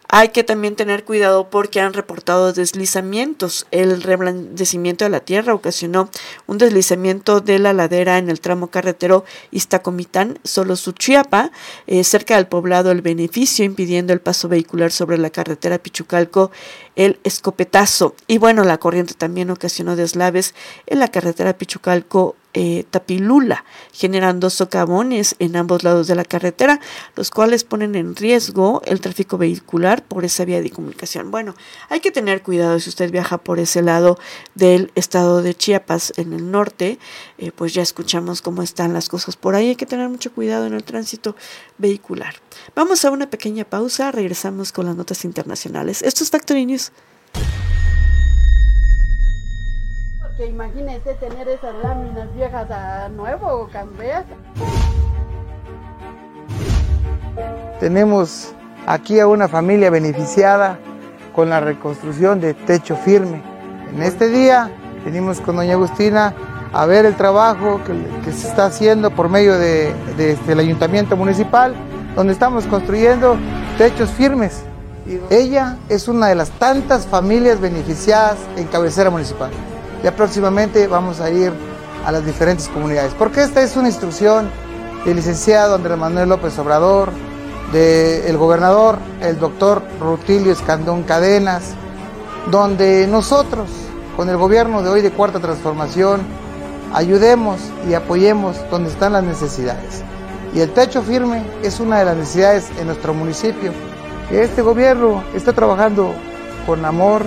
hay 0.08 0.30
que 0.30 0.44
también 0.44 0.76
tener 0.76 1.04
cuidado 1.04 1.50
porque 1.50 1.82
han 1.82 1.94
reportado 1.94 2.54
deslizamientos. 2.54 3.66
El 3.72 4.04
reblandecimiento 4.04 5.04
de 5.04 5.10
la 5.10 5.20
tierra 5.20 5.54
ocasionó 5.54 6.10
un 6.46 6.58
deslizamiento 6.58 7.42
de 7.42 7.58
la 7.60 7.74
ladera 7.74 8.18
en 8.18 8.30
el 8.30 8.40
tramo 8.40 8.68
carretero 8.68 9.26
Iztacomitán, 9.52 10.40
solo 10.44 10.76
Suchiapa, 10.76 11.52
eh, 11.88 12.04
cerca 12.04 12.36
del 12.36 12.48
poblado 12.48 12.92
El 12.92 13.02
Beneficio, 13.02 13.66
impidiendo 13.66 14.14
el 14.14 14.22
paso 14.22 14.48
vehicular 14.48 14.92
sobre 14.92 15.18
la 15.18 15.32
carretera 15.32 15.80
Pichucalco, 15.80 16.52
el 16.96 17.20
escopetazo. 17.24 18.16
Y 18.28 18.38
bueno, 18.38 18.64
la 18.64 18.78
corriente 18.78 19.16
también 19.16 19.50
ocasionó 19.50 19.96
deslaves 19.96 20.54
en 20.86 21.00
la 21.00 21.08
carretera 21.08 21.58
Pichucalco 21.58 22.36
eh, 22.58 22.86
Tapilula, 22.90 23.66
generando 23.92 24.50
socavones 24.50 25.36
en 25.40 25.58
ambos 25.58 25.84
lados 25.84 26.08
de 26.08 26.16
la 26.16 26.24
carretera, 26.24 26.80
los 27.18 27.30
cuales 27.30 27.66
ponen 27.66 27.96
en 27.96 28.16
riesgo 28.16 28.82
el 28.86 29.02
tráfico 29.02 29.38
vehicular 29.38 30.04
por 30.06 30.24
esa 30.24 30.46
vía 30.46 30.62
de 30.62 30.72
comunicación. 30.72 31.32
Bueno, 31.32 31.54
hay 31.90 32.00
que 32.00 32.12
tener 32.12 32.42
cuidado 32.42 32.80
si 32.80 32.90
usted 32.90 33.12
viaja 33.12 33.38
por 33.40 33.60
ese 33.60 33.82
lado 33.82 34.18
del 34.56 34.92
estado 34.96 35.42
de 35.42 35.54
Chiapas, 35.54 36.14
en 36.16 36.32
el 36.32 36.50
norte, 36.50 36.98
eh, 37.38 37.52
pues 37.52 37.74
ya 37.74 37.82
escuchamos 37.82 38.42
cómo 38.42 38.62
están 38.64 38.94
las 38.94 39.10
cosas 39.10 39.36
por 39.36 39.56
ahí, 39.56 39.70
hay 39.70 39.76
que 39.76 39.86
tener 39.86 40.08
mucho 40.08 40.32
cuidado 40.32 40.66
en 40.66 40.74
el 40.74 40.84
tránsito 40.86 41.36
vehicular. 41.78 42.36
Vamos 42.74 43.04
a 43.04 43.12
una 43.12 43.30
pequeña 43.30 43.66
pausa, 43.66 44.12
regresamos 44.12 44.72
con 44.72 44.86
las 44.86 44.96
notas 44.96 45.26
internacionales. 45.26 46.02
Esto 46.02 46.24
es 46.24 46.30
Factory 46.30 46.66
que 50.38 50.48
imagínese 50.48 51.14
tener 51.16 51.48
esas 51.48 51.74
láminas 51.82 52.34
viejas 52.36 52.70
a 52.70 53.08
nuevo 53.10 53.48
o 53.48 53.68
cambiar. 53.68 54.26
Tenemos 57.80 58.54
aquí 58.86 59.20
a 59.20 59.28
una 59.28 59.48
familia 59.48 59.90
beneficiada 59.90 60.78
con 61.34 61.50
la 61.50 61.60
reconstrucción 61.60 62.42
de 62.42 62.54
techo 62.54 62.96
firme. 62.98 63.42
En 63.94 64.04
este 64.04 64.28
día 64.30 64.72
venimos 65.06 65.40
con 65.40 65.56
doña 65.56 65.74
Agustina 65.74 66.34
a 66.74 66.86
ver 66.86 67.06
el 67.06 67.16
trabajo 67.16 67.80
que, 67.86 68.32
se 68.32 68.48
está 68.48 68.66
haciendo 68.66 69.12
por 69.12 69.30
medio 69.30 69.58
de, 69.58 69.94
este, 70.18 70.52
el 70.52 70.60
ayuntamiento 70.60 71.16
municipal, 71.16 71.74
donde 72.16 72.34
estamos 72.34 72.66
construyendo 72.66 73.38
techos 73.78 74.10
firmes. 74.10 74.64
Ella 75.30 75.78
es 75.88 76.08
una 76.08 76.28
de 76.28 76.36
las 76.36 76.50
tantas 76.50 77.06
familias 77.06 77.62
beneficiadas 77.62 78.38
en 78.58 78.66
cabecera 78.66 79.10
municipal. 79.10 79.52
Ya 80.06 80.16
próximamente 80.16 80.86
vamos 80.86 81.20
a 81.20 81.32
ir 81.32 81.52
a 82.06 82.12
las 82.12 82.24
diferentes 82.24 82.68
comunidades, 82.68 83.16
porque 83.18 83.42
esta 83.42 83.64
es 83.64 83.76
una 83.76 83.88
instrucción 83.88 84.52
del 85.04 85.16
licenciado 85.16 85.74
Andrés 85.74 85.98
Manuel 85.98 86.30
López 86.30 86.60
Obrador, 86.60 87.10
del 87.74 88.38
gobernador, 88.38 89.00
el 89.20 89.40
doctor 89.40 89.82
Rutilio 90.00 90.52
Escandón 90.52 91.02
Cadenas, 91.02 91.74
donde 92.52 93.08
nosotros, 93.08 93.68
con 94.16 94.30
el 94.30 94.38
gobierno 94.38 94.84
de 94.84 94.90
hoy 94.92 95.02
de 95.02 95.10
Cuarta 95.10 95.40
Transformación, 95.40 96.22
ayudemos 96.94 97.60
y 97.90 97.96
apoyemos 97.96 98.58
donde 98.70 98.92
están 98.92 99.14
las 99.14 99.24
necesidades. 99.24 100.04
Y 100.54 100.60
el 100.60 100.70
techo 100.70 101.02
firme 101.02 101.42
es 101.64 101.80
una 101.80 101.98
de 101.98 102.06
las 102.06 102.16
necesidades 102.16 102.70
en 102.80 102.86
nuestro 102.86 103.16
municipio. 103.16 103.72
Este 104.30 104.62
gobierno 104.62 105.24
está 105.34 105.52
trabajando 105.54 106.14
con 106.68 106.86
amor, 106.86 107.24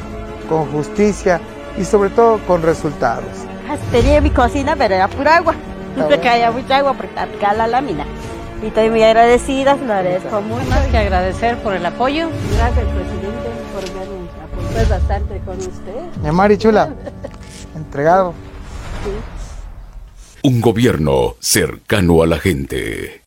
con 0.49 0.71
justicia, 0.71 1.41
y 1.79 1.85
sobre 1.85 2.11
todo 2.11 2.39
con 2.47 2.63
resultados. 2.63 3.25
Tenía 3.93 4.21
mi 4.21 4.31
cocina, 4.31 4.75
pero 4.77 4.95
era 4.95 5.09
pura 5.09 5.37
agua. 5.37 5.55
Siempre 5.95 6.21
caía 6.21 6.51
mucha 6.51 6.79
agua 6.79 6.95
porque 6.95 7.19
aplicaba 7.19 7.55
la 7.55 7.67
lámina. 7.67 8.05
Y 8.63 8.67
estoy 8.67 8.91
muy 8.91 9.03
agradecida, 9.03 9.77
lo 9.77 9.93
agradezco 9.93 10.41
mucho. 10.41 10.69
Más 10.69 10.87
que 10.87 10.99
agradecer 10.99 11.59
por 11.59 11.75
el 11.75 11.87
apoyo. 11.87 12.29
Gracias, 12.57 12.85
presidente, 12.87 13.49
por 13.73 13.83
vernos 13.95 14.29
apoyado 14.43 14.89
bastante 14.89 15.41
con 15.45 15.59
usted. 15.59 16.23
Mi 16.23 16.33
Mari 16.33 16.59
Chula, 16.59 16.93
entregado. 17.77 18.35
Un 20.43 20.61
gobierno 20.61 21.37
cercano 21.41 22.23
a 22.23 22.27
la 22.27 22.39
gente. 22.39 23.23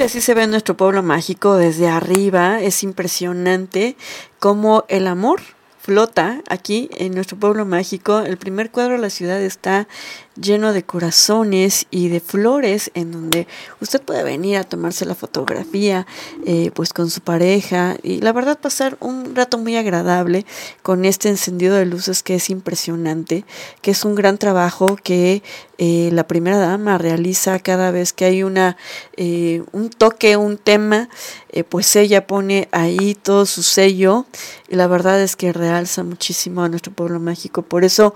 Así 0.00 0.22
se 0.22 0.32
ve 0.32 0.46
nuestro 0.46 0.78
pueblo 0.78 1.02
mágico 1.02 1.56
desde 1.56 1.86
arriba. 1.86 2.62
Es 2.62 2.82
impresionante 2.82 3.96
cómo 4.38 4.84
el 4.88 5.06
amor 5.06 5.42
flota 5.78 6.40
aquí 6.48 6.88
en 6.94 7.14
nuestro 7.14 7.38
pueblo 7.38 7.66
mágico. 7.66 8.20
El 8.20 8.38
primer 8.38 8.70
cuadro 8.70 8.94
de 8.94 9.00
la 9.00 9.10
ciudad 9.10 9.40
está 9.42 9.88
lleno 10.40 10.72
de 10.72 10.82
corazones 10.82 11.86
y 11.90 12.08
de 12.08 12.20
flores 12.20 12.90
en 12.94 13.12
donde 13.12 13.46
usted 13.80 14.00
puede 14.00 14.22
venir 14.22 14.56
a 14.56 14.64
tomarse 14.64 15.04
la 15.04 15.14
fotografía 15.14 16.06
eh, 16.46 16.70
pues 16.74 16.92
con 16.92 17.10
su 17.10 17.20
pareja 17.20 17.96
y 18.02 18.20
la 18.20 18.32
verdad 18.32 18.58
pasar 18.58 18.96
un 19.00 19.34
rato 19.34 19.58
muy 19.58 19.76
agradable 19.76 20.46
con 20.82 21.04
este 21.04 21.28
encendido 21.28 21.76
de 21.76 21.86
luces 21.86 22.22
que 22.22 22.36
es 22.36 22.50
impresionante 22.50 23.44
que 23.82 23.90
es 23.90 24.04
un 24.04 24.14
gran 24.14 24.38
trabajo 24.38 24.96
que 25.02 25.42
eh, 25.78 26.10
la 26.12 26.26
primera 26.26 26.58
dama 26.58 26.98
realiza 26.98 27.58
cada 27.58 27.90
vez 27.90 28.12
que 28.12 28.24
hay 28.24 28.42
una 28.42 28.76
eh, 29.16 29.62
un 29.72 29.90
toque 29.90 30.36
un 30.36 30.58
tema 30.58 31.08
pues 31.68 31.96
ella 31.96 32.28
pone 32.28 32.68
ahí 32.70 33.16
todo 33.16 33.44
su 33.44 33.64
sello 33.64 34.26
y 34.70 34.76
la 34.76 34.86
verdad 34.86 35.20
es 35.20 35.34
que 35.34 35.52
realza 35.52 36.04
muchísimo 36.04 36.62
a 36.62 36.68
nuestro 36.68 36.92
pueblo 36.92 37.18
mágico. 37.18 37.62
Por 37.62 37.84
eso 37.84 38.14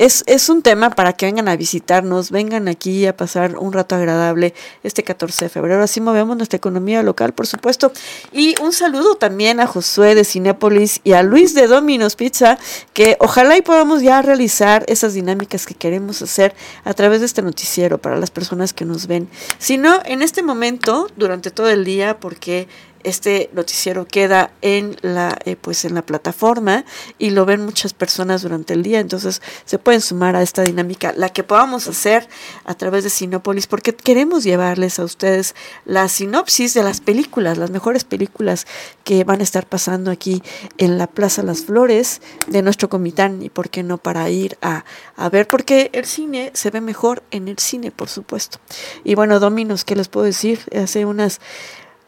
es, 0.00 0.24
es, 0.26 0.48
un 0.48 0.62
tema 0.62 0.88
para 0.88 1.12
que 1.12 1.26
vengan 1.26 1.46
a 1.46 1.56
visitarnos, 1.56 2.30
vengan 2.30 2.68
aquí 2.68 3.04
a 3.04 3.14
pasar 3.14 3.58
un 3.58 3.70
rato 3.70 3.94
agradable 3.94 4.54
este 4.82 5.02
14 5.02 5.44
de 5.44 5.48
febrero. 5.50 5.82
Así 5.82 6.00
movemos 6.00 6.38
nuestra 6.38 6.56
economía 6.56 7.02
local, 7.02 7.34
por 7.34 7.46
supuesto. 7.46 7.92
Y 8.32 8.54
un 8.62 8.72
saludo 8.72 9.16
también 9.16 9.60
a 9.60 9.66
Josué 9.66 10.14
de 10.14 10.24
Cinépolis 10.24 11.02
y 11.04 11.12
a 11.12 11.22
Luis 11.22 11.52
de 11.52 11.66
Domino's 11.66 12.16
Pizza, 12.16 12.58
que 12.94 13.18
ojalá 13.20 13.58
y 13.58 13.60
podamos 13.60 14.00
ya 14.00 14.22
realizar 14.22 14.86
esas 14.88 15.12
dinámicas 15.12 15.66
que 15.66 15.74
queremos 15.74 16.22
hacer 16.22 16.54
a 16.84 16.94
través 16.94 17.20
de 17.20 17.26
este 17.26 17.42
noticiero 17.42 17.98
para 17.98 18.16
las 18.16 18.30
personas 18.30 18.72
que 18.72 18.86
nos 18.86 19.06
ven. 19.06 19.28
Si 19.58 19.76
no, 19.76 20.00
en 20.06 20.22
este 20.22 20.42
momento, 20.42 21.08
durante 21.16 21.50
todo 21.50 21.68
el 21.68 21.84
día, 21.84 22.18
porque 22.20 22.68
este 23.04 23.50
noticiero 23.52 24.06
queda 24.06 24.52
en 24.62 24.96
la 25.02 25.38
eh, 25.44 25.56
pues 25.56 25.84
en 25.84 25.94
la 25.94 26.02
plataforma 26.02 26.84
y 27.18 27.30
lo 27.30 27.46
ven 27.46 27.64
muchas 27.64 27.94
personas 27.94 28.42
durante 28.42 28.74
el 28.74 28.82
día. 28.82 29.00
Entonces 29.00 29.42
se 29.64 29.78
pueden 29.78 30.00
sumar 30.00 30.36
a 30.36 30.42
esta 30.42 30.62
dinámica 30.62 31.12
la 31.16 31.30
que 31.30 31.42
podamos 31.42 31.86
hacer 31.88 32.28
a 32.64 32.74
través 32.74 33.04
de 33.04 33.10
Sinópolis 33.10 33.66
porque 33.66 33.94
queremos 33.94 34.44
llevarles 34.44 34.98
a 34.98 35.04
ustedes 35.04 35.54
la 35.84 36.08
sinopsis 36.08 36.74
de 36.74 36.82
las 36.82 37.00
películas 37.00 37.58
las 37.58 37.70
mejores 37.70 38.04
películas 38.04 38.66
que 39.04 39.24
van 39.24 39.40
a 39.40 39.44
estar 39.44 39.66
pasando 39.66 40.10
aquí 40.10 40.42
en 40.78 40.98
la 40.98 41.06
Plaza 41.06 41.42
Las 41.42 41.62
Flores 41.62 42.20
de 42.48 42.62
nuestro 42.62 42.88
Comitán 42.88 43.42
y 43.42 43.50
por 43.50 43.70
qué 43.70 43.82
no 43.82 43.98
para 43.98 44.28
ir 44.30 44.58
a, 44.62 44.84
a 45.16 45.28
ver 45.28 45.48
porque 45.48 45.90
el 45.92 46.04
cine 46.04 46.50
se 46.54 46.70
ve 46.70 46.80
mejor 46.80 47.22
en 47.30 47.48
el 47.48 47.58
cine 47.58 47.90
por 47.90 48.08
supuesto. 48.08 48.58
Y 49.04 49.14
bueno 49.14 49.40
Dominos 49.40 49.84
qué 49.84 49.96
les 49.96 50.08
puedo 50.08 50.26
decir 50.26 50.60
hace 50.74 51.04
unas 51.04 51.40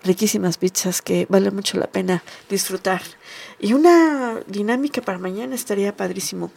riquísimas 0.04 0.58
pizzas 0.58 1.02
que 1.02 1.26
vale 1.28 1.50
mucho 1.50 1.78
la 1.78 1.86
pena 1.86 2.22
disfrutar. 2.48 3.02
Y 3.60 3.72
una 3.74 4.40
dinámica 4.46 5.00
para 5.02 5.18
mañana 5.18 5.54
estaría 5.54 5.96
padrísimo. 5.96 6.50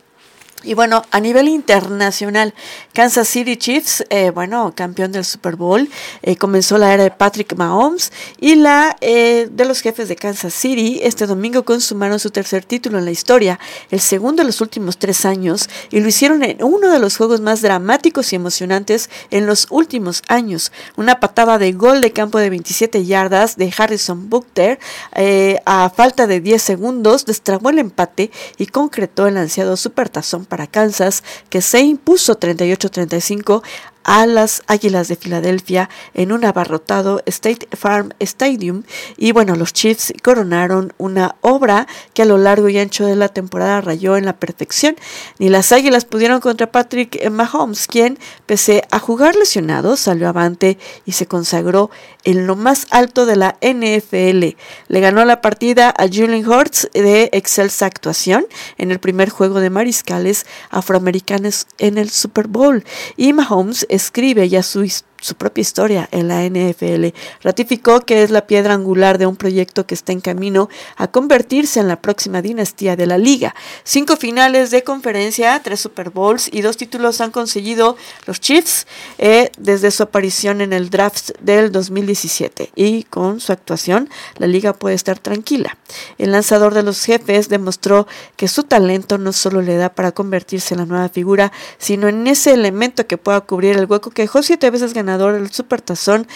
Y 0.66 0.74
bueno, 0.74 1.04
a 1.12 1.20
nivel 1.20 1.48
internacional, 1.48 2.56
Kansas 2.92 3.28
City 3.28 3.56
Chiefs, 3.56 4.04
eh, 4.10 4.32
bueno, 4.32 4.74
campeón 4.76 5.12
del 5.12 5.24
Super 5.24 5.56
Bowl, 5.56 5.88
eh, 6.24 6.38
comenzó 6.38 6.80
la 6.80 6.92
era 6.92 7.04
de 7.04 7.12
Patrick 7.12 7.56
Mahomes 7.56 8.12
y 8.40 8.56
la 8.56 8.98
eh, 9.00 9.48
de 9.52 9.66
los 9.66 9.82
jefes 9.82 10.08
de 10.08 10.16
Kansas 10.16 10.56
City 10.56 11.02
este 11.04 11.28
domingo 11.28 11.66
consumaron 11.66 12.18
su 12.18 12.32
tercer 12.32 12.66
título 12.66 12.98
en 12.98 13.06
la 13.06 13.12
historia, 13.12 13.60
el 13.92 14.00
segundo 14.00 14.42
de 14.42 14.48
los 14.48 14.60
últimos 14.60 14.98
tres 14.98 15.24
años, 15.26 15.70
y 15.92 16.00
lo 16.00 16.08
hicieron 16.08 16.42
en 16.42 16.64
uno 16.64 16.92
de 16.92 16.98
los 16.98 17.16
juegos 17.16 17.42
más 17.42 17.62
dramáticos 17.62 18.34
y 18.34 18.36
emocionantes 18.36 19.12
en 19.30 19.46
los 19.46 19.68
últimos 19.70 20.24
años. 20.30 20.72
Una 20.96 21.20
patada 21.20 21.60
de 21.60 21.74
gol 21.74 22.02
de 22.02 22.12
campo 22.12 22.40
de 22.40 22.50
27 22.50 23.06
yardas 23.06 23.56
de 23.56 23.72
Harrison 23.78 24.32
Butker 24.32 24.80
a 25.66 25.92
falta 25.96 26.26
de 26.26 26.42
10 26.42 26.60
segundos 26.60 27.26
destrabó 27.26 27.70
el 27.70 27.78
empate 27.78 28.32
y 28.58 28.66
concretó 28.66 29.28
el 29.28 29.38
ansiado 29.38 29.78
supertazón 29.78 30.46
para 30.46 30.55
Kansas, 30.68 31.24
que 31.50 31.62
se 31.62 31.82
impuso 31.82 32.40
38-35 32.40 33.62
a 34.06 34.26
las 34.28 34.62
Águilas 34.68 35.08
de 35.08 35.16
Filadelfia 35.16 35.90
en 36.14 36.32
un 36.32 36.46
abarrotado 36.46 37.22
State 37.26 37.68
Farm 37.76 38.14
Stadium 38.20 38.84
y 39.18 39.32
bueno, 39.32 39.56
los 39.56 39.74
Chiefs 39.74 40.14
coronaron 40.24 40.94
una 40.98 41.36
obra 41.42 41.88
que 42.14 42.22
a 42.22 42.26
lo 42.26 42.38
largo 42.38 42.70
y 42.70 42.78
ancho 42.78 43.06
de 43.06 43.16
la 43.16 43.30
temporada 43.30 43.82
rayó 43.82 44.16
en 44.16 44.26
la 44.26 44.38
perfección. 44.38 44.96
Ni 45.40 45.50
las 45.50 45.72
Águilas 45.72 46.06
pudieron 46.06 46.40
contra 46.40 46.72
Patrick 46.72 47.30
Mahomes, 47.30 47.88
quien 47.88 48.20
pese 48.46 48.84
a 48.92 49.00
jugar 49.00 49.36
lesionado 49.36 49.98
salió 49.98 50.30
avante 50.30 50.78
y 51.06 51.14
se 51.14 51.26
consagró 51.26 51.90
en 52.24 52.48
lo 52.48 52.56
más 52.56 52.88
alto 52.92 53.26
de 53.26 53.36
la 53.36 53.58
NFL. 53.62 54.56
Le 54.88 55.00
ganó 55.00 55.26
la 55.26 55.42
partida 55.42 55.94
a 55.98 56.08
Julian 56.08 56.48
Hurts 56.48 56.90
de 56.94 57.30
excelsa 57.34 57.88
actuación 57.88 58.46
en 58.78 58.92
el 58.92 59.00
primer 59.00 59.30
juego 59.30 59.60
de 59.60 59.72
mariscales 59.72 60.46
afroamericanos 60.70 61.66
en 61.80 61.98
el 61.98 62.12
Super 62.12 62.48
Bowl 62.48 62.84
y 63.18 63.34
Mahomes 63.34 63.88
escribe 63.96 64.48
ya 64.50 64.64
su 64.64 64.84
su 65.26 65.34
propia 65.34 65.64
historia 65.64 66.08
en 66.12 66.28
la 66.28 66.44
NFL. 66.44 67.08
Ratificó 67.42 68.02
que 68.02 68.22
es 68.22 68.30
la 68.30 68.46
piedra 68.46 68.76
angular 68.76 69.18
de 69.18 69.26
un 69.26 69.36
proyecto 69.36 69.88
que 69.88 69.96
está 69.96 70.12
en 70.12 70.22
camino 70.22 70.70
a 70.98 71.08
convertirse 71.08 71.80
en 71.80 71.88
la 71.88 72.00
próxima 72.00 72.44
dinastía 72.44 72.96
de 72.96 73.08
la 73.08 73.18
liga. 73.18 73.56
Cinco 73.84 74.18
finales 74.18 74.70
de 74.70 74.84
conferencia, 74.84 75.60
tres 75.64 75.80
Super 75.80 76.12
Bowls 76.12 76.48
y 76.54 76.62
dos 76.62 76.78
títulos 76.78 77.22
han 77.22 77.32
conseguido 77.32 77.98
los 78.28 78.40
Chiefs 78.40 78.86
eh, 79.18 79.50
desde 79.58 79.90
su 79.90 80.04
aparición 80.04 80.62
en 80.62 80.74
el 80.74 80.92
draft 80.92 81.32
del 81.40 81.72
2017 81.72 82.72
y 82.76 83.04
con 83.06 83.40
su 83.40 83.52
actuación 83.52 84.10
la 84.38 84.46
liga 84.46 84.74
puede 84.74 84.94
estar 84.94 85.18
tranquila. 85.18 85.76
El 86.20 86.34
lanzador 86.34 86.76
de 86.76 86.84
los 86.84 87.04
jefes 87.04 87.50
demostró 87.50 88.06
que 88.36 88.48
su 88.48 88.62
talento 88.62 89.18
no 89.18 89.34
solo 89.34 89.64
le 89.64 89.76
da 89.76 89.90
para 89.90 90.12
convertirse 90.12 90.76
en 90.76 90.82
la 90.82 90.86
nueva 90.86 91.10
figura, 91.10 91.52
sino 91.80 92.08
en 92.08 92.28
ese 92.28 92.54
elemento 92.54 93.08
que 93.08 93.18
pueda 93.18 93.42
cubrir 93.42 93.76
el 93.76 93.86
hueco 93.86 94.12
que 94.12 94.22
dejó 94.22 94.44
siete 94.44 94.70
veces 94.70 94.94
ganado 94.94 95.15
del 95.18 95.52
Supertazón, 95.52 96.28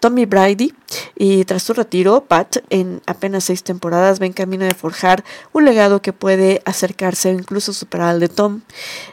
Tommy 0.00 0.26
Brady, 0.26 0.74
y 1.16 1.44
tras 1.44 1.62
su 1.62 1.72
retiro, 1.72 2.24
Pat, 2.26 2.58
en 2.68 3.00
apenas 3.06 3.44
seis 3.44 3.62
temporadas, 3.62 4.20
va 4.20 4.26
en 4.26 4.34
camino 4.34 4.64
de 4.66 4.74
forjar 4.74 5.24
un 5.52 5.64
legado 5.64 6.02
que 6.02 6.12
puede 6.12 6.60
acercarse 6.66 7.30
o 7.30 7.32
incluso 7.32 7.72
superar 7.72 8.08
al 8.08 8.20
de 8.20 8.28
Tom. 8.28 8.60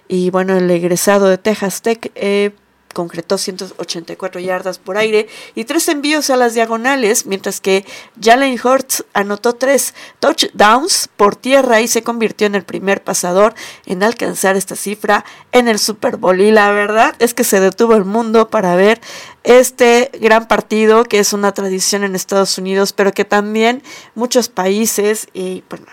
Y 0.10 0.32
bueno, 0.32 0.58
el 0.58 0.70
egresado 0.70 1.28
de 1.28 1.38
Texas 1.38 1.82
Tech 1.82 2.12
eh, 2.16 2.52
concretó 2.94 3.38
184 3.38 4.40
yardas 4.40 4.78
por 4.78 4.98
aire 4.98 5.28
y 5.56 5.66
tres 5.66 5.88
envíos 5.88 6.30
a 6.30 6.38
las 6.38 6.54
diagonales, 6.54 7.26
mientras 7.26 7.62
que 7.62 7.86
Jalen 8.22 8.60
Hurts 8.64 9.06
anotó 9.14 9.54
tres 9.54 9.94
touchdowns 10.20 11.10
por 11.16 11.36
tierra 11.36 11.82
y 11.82 11.88
se 11.88 12.04
convirtió 12.04 12.48
en 12.48 12.56
el 12.56 12.64
primer 12.64 13.04
pasador 13.04 13.54
en 13.86 14.04
alcanzar 14.04 14.56
esta 14.56 14.76
cifra 14.76 15.26
en 15.52 15.68
el 15.68 15.80
Super 15.80 16.18
Bowl. 16.18 16.42
Y 16.42 16.52
la 16.52 16.72
verdad 16.72 17.16
es 17.20 17.34
que 17.34 17.44
se 17.44 17.60
detuvo 17.60 17.96
el 17.96 18.06
mundo 18.06 18.50
para 18.50 18.76
ver 18.76 19.02
este 19.44 20.12
gran 20.20 20.48
partido 20.48 21.04
que 21.04 21.20
es 21.20 21.34
una 21.34 21.54
tradición 21.54 22.04
en 22.04 22.16
Estados 22.16 22.58
Unidos, 22.58 22.94
pero 22.94 23.12
que 23.12 23.26
también 23.26 23.82
muchos 24.16 24.50
países 24.50 25.28
y 25.34 25.64
bueno, 25.70 25.86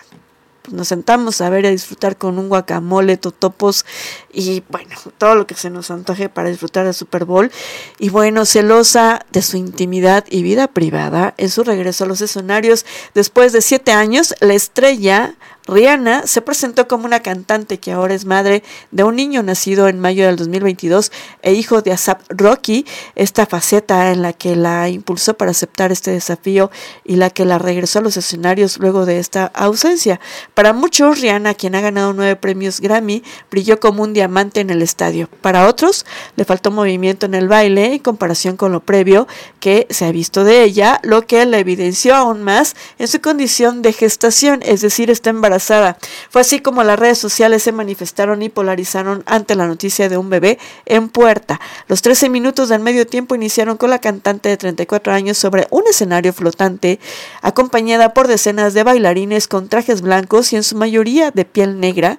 nos 0.73 0.89
sentamos 0.89 1.41
a 1.41 1.51
ver 1.51 1.65
y 1.65 1.69
a 1.69 1.71
disfrutar 1.71 2.17
con 2.17 2.39
un 2.39 2.49
guacamole, 2.49 3.17
totopos 3.17 3.85
y 4.33 4.63
bueno, 4.69 4.95
todo 5.19 5.35
lo 5.35 5.47
que 5.47 5.55
se 5.55 5.71
nos 5.71 5.91
antoje 5.91 6.29
para 6.29 6.49
disfrutar 6.49 6.85
del 6.85 6.95
Super 6.95 7.25
Bowl. 7.25 7.51
Y 7.99 8.11
bueno, 8.11 8.45
celosa 8.45 9.25
de 9.33 9.43
su 9.43 9.57
intimidad 9.57 10.25
y 10.29 10.43
vida 10.43 10.69
privada, 10.69 11.35
en 11.37 11.51
su 11.51 11.65
regreso 11.65 12.05
a 12.05 12.07
los 12.07 12.21
escenarios, 12.21 12.87
después 13.15 13.53
de 13.53 13.63
siete 13.63 13.93
años, 13.93 14.35
la 14.41 14.55
estrella 14.55 15.35
Rihanna 15.69 16.27
se 16.27 16.41
presentó 16.41 16.89
como 16.89 17.05
una 17.05 17.21
cantante 17.21 17.79
que 17.79 17.93
ahora 17.93 18.15
es 18.15 18.25
madre 18.25 18.63
de 18.91 19.05
un 19.05 19.17
niño 19.17 19.43
nacido 19.43 19.87
en 19.89 20.01
mayo 20.01 20.25
del 20.25 20.37
2022 20.37 21.13
e 21.43 21.53
hijo 21.53 21.83
de 21.83 21.93
Asap 21.93 22.23
Rocky, 22.31 22.87
esta 23.15 23.45
faceta 23.45 24.11
en 24.11 24.23
la 24.23 24.33
que 24.33 24.57
la 24.57 24.89
impulsó 24.89 25.35
para 25.35 25.51
aceptar 25.51 25.93
este 25.93 26.11
desafío 26.11 26.71
y 27.05 27.17
la 27.17 27.29
que 27.29 27.45
la 27.45 27.59
regresó 27.59 27.99
a 27.99 28.03
los 28.03 28.17
escenarios 28.17 28.79
luego 28.79 29.05
de 29.05 29.19
esta 29.19 29.45
ausencia. 29.45 30.21
Para 30.55 30.73
muchos, 30.73 31.21
Rihanna, 31.21 31.53
quien 31.53 31.75
ha 31.75 31.83
ganado 31.83 32.15
nueve 32.15 32.37
premios 32.37 32.81
Grammy, 32.81 33.23
brilló 33.51 33.79
como 33.79 34.03
un 34.03 34.15
diamante 34.15 34.61
en 34.61 34.71
el 34.71 34.81
estadio. 34.81 35.29
Para 35.43 35.69
otros, 35.69 36.07
le 36.37 36.47
faltó 36.47 36.71
movimiento 36.71 37.27
en 37.27 37.35
el 37.35 37.47
baile 37.47 37.93
en 37.93 37.99
comparación 37.99 38.57
con 38.57 38.73
lo 38.73 38.81
previo 38.81 39.29
que 39.61 39.87
se 39.91 40.07
ha 40.07 40.13
visto 40.13 40.45
de 40.45 40.63
ella, 40.65 40.99
lo 41.03 41.27
que 41.27 41.45
la 41.45 41.59
evidenció 41.59 42.15
aún 42.15 42.43
más 42.43 42.75
en 42.99 43.07
su 43.07 43.21
condición 43.21 43.83
de 43.83 43.93
gestación, 43.93 44.61
es 44.63 44.81
decir, 44.81 45.11
está 45.11 45.29
embarazada 45.29 45.58
fue 46.31 46.41
así 46.41 46.61
como 46.61 46.85
las 46.85 46.99
redes 46.99 47.19
sociales 47.19 47.63
se 47.63 47.73
manifestaron 47.73 48.43
y 48.43 48.49
polarizaron 48.49 49.23
ante 49.27 49.55
la 49.55 49.67
noticia 49.67 50.09
de 50.09 50.17
un 50.17 50.31
bebé 50.31 50.59
en 50.87 51.09
puerta. 51.09 51.61
Los 51.87 52.03
13 52.03 52.29
minutos 52.29 52.69
del 52.69 52.81
medio 52.81 53.07
tiempo 53.07 53.35
iniciaron 53.35 53.77
con 53.77 53.91
la 53.91 54.01
cantante 54.01 54.49
de 54.49 54.57
34 54.57 55.13
años 55.13 55.39
sobre 55.39 55.67
un 55.71 55.85
escenario 55.89 56.33
flotante, 56.33 57.01
acompañada 57.43 58.15
por 58.15 58.29
decenas 58.29 58.75
de 58.75 58.83
bailarines 58.83 59.49
con 59.49 59.69
trajes 59.69 60.03
blancos 60.03 60.53
y 60.53 60.57
en 60.57 60.63
su 60.63 60.77
mayoría 60.77 61.31
de 61.31 61.45
piel 61.45 61.81
negra, 61.81 62.19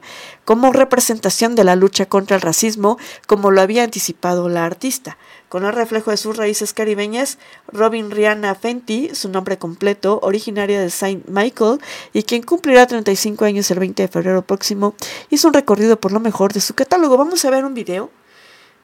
como 0.50 0.74
representación 0.74 1.54
de 1.54 1.64
la 1.64 1.76
lucha 1.76 2.08
contra 2.08 2.36
el 2.36 2.42
racismo, 2.42 2.98
como 3.28 3.52
lo 3.52 3.62
había 3.62 3.84
anticipado 3.84 4.50
la 4.50 4.66
artista. 4.66 5.20
Con 5.48 5.64
el 5.64 5.74
reflejo 5.74 6.10
de 6.10 6.18
sus 6.18 6.38
raíces 6.38 6.74
caribeñas, 6.74 7.38
Robin 7.68 8.10
Rihanna 8.10 8.56
Fenty, 8.56 9.12
su 9.14 9.30
nombre 9.30 9.60
completo, 9.60 10.20
originaria 10.24 10.82
de 10.82 10.90
Saint 10.90 11.28
Michael 11.28 11.80
y 12.14 12.24
quien 12.24 12.42
cumplirá 12.42 12.88
35 12.88 13.46
años 13.46 13.70
el 13.70 13.78
20 13.78 14.02
de 14.02 14.08
febrero 14.08 14.42
próximo, 14.42 14.96
hizo 15.30 15.50
un 15.50 15.54
recorrido 15.54 16.00
por 16.00 16.12
lo 16.12 16.20
mejor 16.20 16.52
de 16.52 16.62
su 16.62 16.74
catálogo. 16.74 17.16
Vamos 17.16 17.46
a 17.46 17.52
ver 17.52 17.64
un 17.64 17.76
video. 17.76 18.10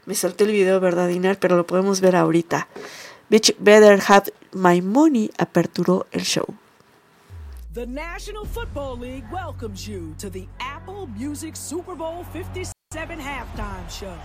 Me 0.06 0.14
salté 0.14 0.44
el 0.44 0.52
video, 0.52 0.80
¿verdad, 0.80 1.08
Dinar? 1.08 1.40
Pero 1.40 1.58
lo 1.58 1.66
podemos 1.66 2.00
ver 2.00 2.16
ahorita. 2.16 2.68
Bitch 3.28 3.56
Better 3.58 4.00
Have 4.08 4.32
My 4.52 4.84
Money 4.84 5.32
aperturó 5.40 6.06
el 6.12 6.22
show. 6.22 6.46
The 7.76 7.86
National 7.86 8.46
Football 8.46 9.00
League 9.00 9.26
welcomes 9.34 9.86
you 9.86 10.16
to 10.20 10.30
the 10.30 10.48
Apple 10.62 11.08
Music 11.08 11.58
Super 11.58 11.94
Bowl 11.94 12.24
57 12.32 12.74
halftime 13.20 13.90
show. 13.92 14.18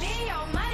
me 0.00 0.26
your 0.26 0.46
money. 0.52 0.71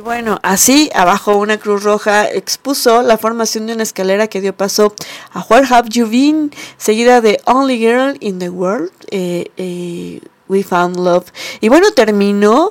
Y 0.00 0.02
bueno, 0.02 0.38
así 0.42 0.88
abajo 0.94 1.36
una 1.36 1.58
cruz 1.58 1.82
roja 1.82 2.26
expuso 2.26 3.02
la 3.02 3.18
formación 3.18 3.66
de 3.66 3.74
una 3.74 3.82
escalera 3.82 4.28
que 4.28 4.40
dio 4.40 4.56
paso 4.56 4.94
a 5.30 5.40
Where 5.40 5.66
Have 5.68 5.90
You 5.90 6.08
Been, 6.08 6.52
seguida 6.78 7.20
de 7.20 7.38
Only 7.44 7.76
Girl 7.76 8.16
in 8.20 8.38
the 8.38 8.48
World, 8.48 8.90
eh, 9.10 9.50
eh, 9.58 10.22
We 10.48 10.62
Found 10.62 10.96
Love. 10.96 11.26
Y 11.60 11.68
bueno, 11.68 11.90
terminó 11.90 12.70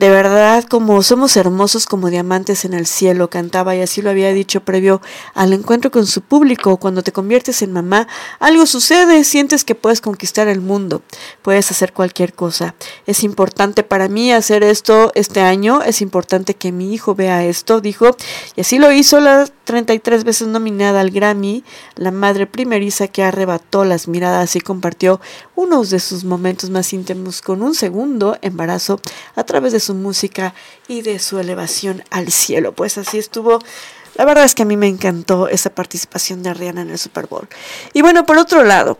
de 0.00 0.08
verdad, 0.08 0.64
como 0.64 1.02
somos 1.02 1.36
hermosos 1.36 1.84
como 1.84 2.08
diamantes 2.08 2.64
en 2.64 2.72
el 2.72 2.86
cielo, 2.86 3.28
cantaba 3.28 3.76
y 3.76 3.82
así 3.82 4.00
lo 4.00 4.08
había 4.08 4.32
dicho 4.32 4.62
previo 4.62 5.02
al 5.34 5.52
encuentro 5.52 5.90
con 5.90 6.06
su 6.06 6.22
público. 6.22 6.78
Cuando 6.78 7.02
te 7.02 7.12
conviertes 7.12 7.60
en 7.60 7.70
mamá, 7.70 8.08
algo 8.38 8.64
sucede, 8.64 9.24
sientes 9.24 9.62
que 9.62 9.74
puedes 9.74 10.00
conquistar 10.00 10.48
el 10.48 10.62
mundo, 10.62 11.02
puedes 11.42 11.70
hacer 11.70 11.92
cualquier 11.92 12.32
cosa. 12.32 12.74
Es 13.06 13.22
importante 13.24 13.82
para 13.82 14.08
mí 14.08 14.32
hacer 14.32 14.62
esto 14.62 15.12
este 15.14 15.42
año, 15.42 15.82
es 15.82 16.00
importante 16.00 16.54
que 16.54 16.72
mi 16.72 16.94
hijo 16.94 17.14
vea 17.14 17.44
esto, 17.44 17.82
dijo, 17.82 18.16
y 18.56 18.62
así 18.62 18.78
lo 18.78 18.90
hizo 18.92 19.20
la 19.20 19.50
33 19.64 20.24
veces 20.24 20.48
nominada 20.48 21.02
al 21.02 21.10
Grammy, 21.10 21.62
la 21.94 22.10
madre 22.10 22.46
primeriza 22.46 23.06
que 23.06 23.22
arrebató 23.22 23.84
las 23.84 24.08
miradas 24.08 24.56
y 24.56 24.60
compartió 24.60 25.20
unos 25.54 25.90
de 25.90 26.00
sus 26.00 26.24
momentos 26.24 26.70
más 26.70 26.92
íntimos 26.94 27.42
con 27.42 27.62
un 27.62 27.74
segundo 27.74 28.38
embarazo 28.40 28.98
a 29.36 29.44
través 29.44 29.72
de 29.72 29.78
su 29.78 29.89
música 29.94 30.54
y 30.88 31.02
de 31.02 31.18
su 31.18 31.38
elevación 31.38 32.04
al 32.10 32.30
cielo. 32.30 32.74
Pues 32.74 32.98
así 32.98 33.18
estuvo. 33.18 33.58
La 34.16 34.24
verdad 34.24 34.44
es 34.44 34.54
que 34.54 34.62
a 34.62 34.66
mí 34.66 34.76
me 34.76 34.88
encantó 34.88 35.48
esa 35.48 35.70
participación 35.70 36.42
de 36.42 36.52
Rihanna 36.54 36.82
en 36.82 36.90
el 36.90 36.98
Super 36.98 37.26
Bowl. 37.26 37.48
Y 37.92 38.02
bueno, 38.02 38.26
por 38.26 38.38
otro 38.38 38.64
lado, 38.64 38.98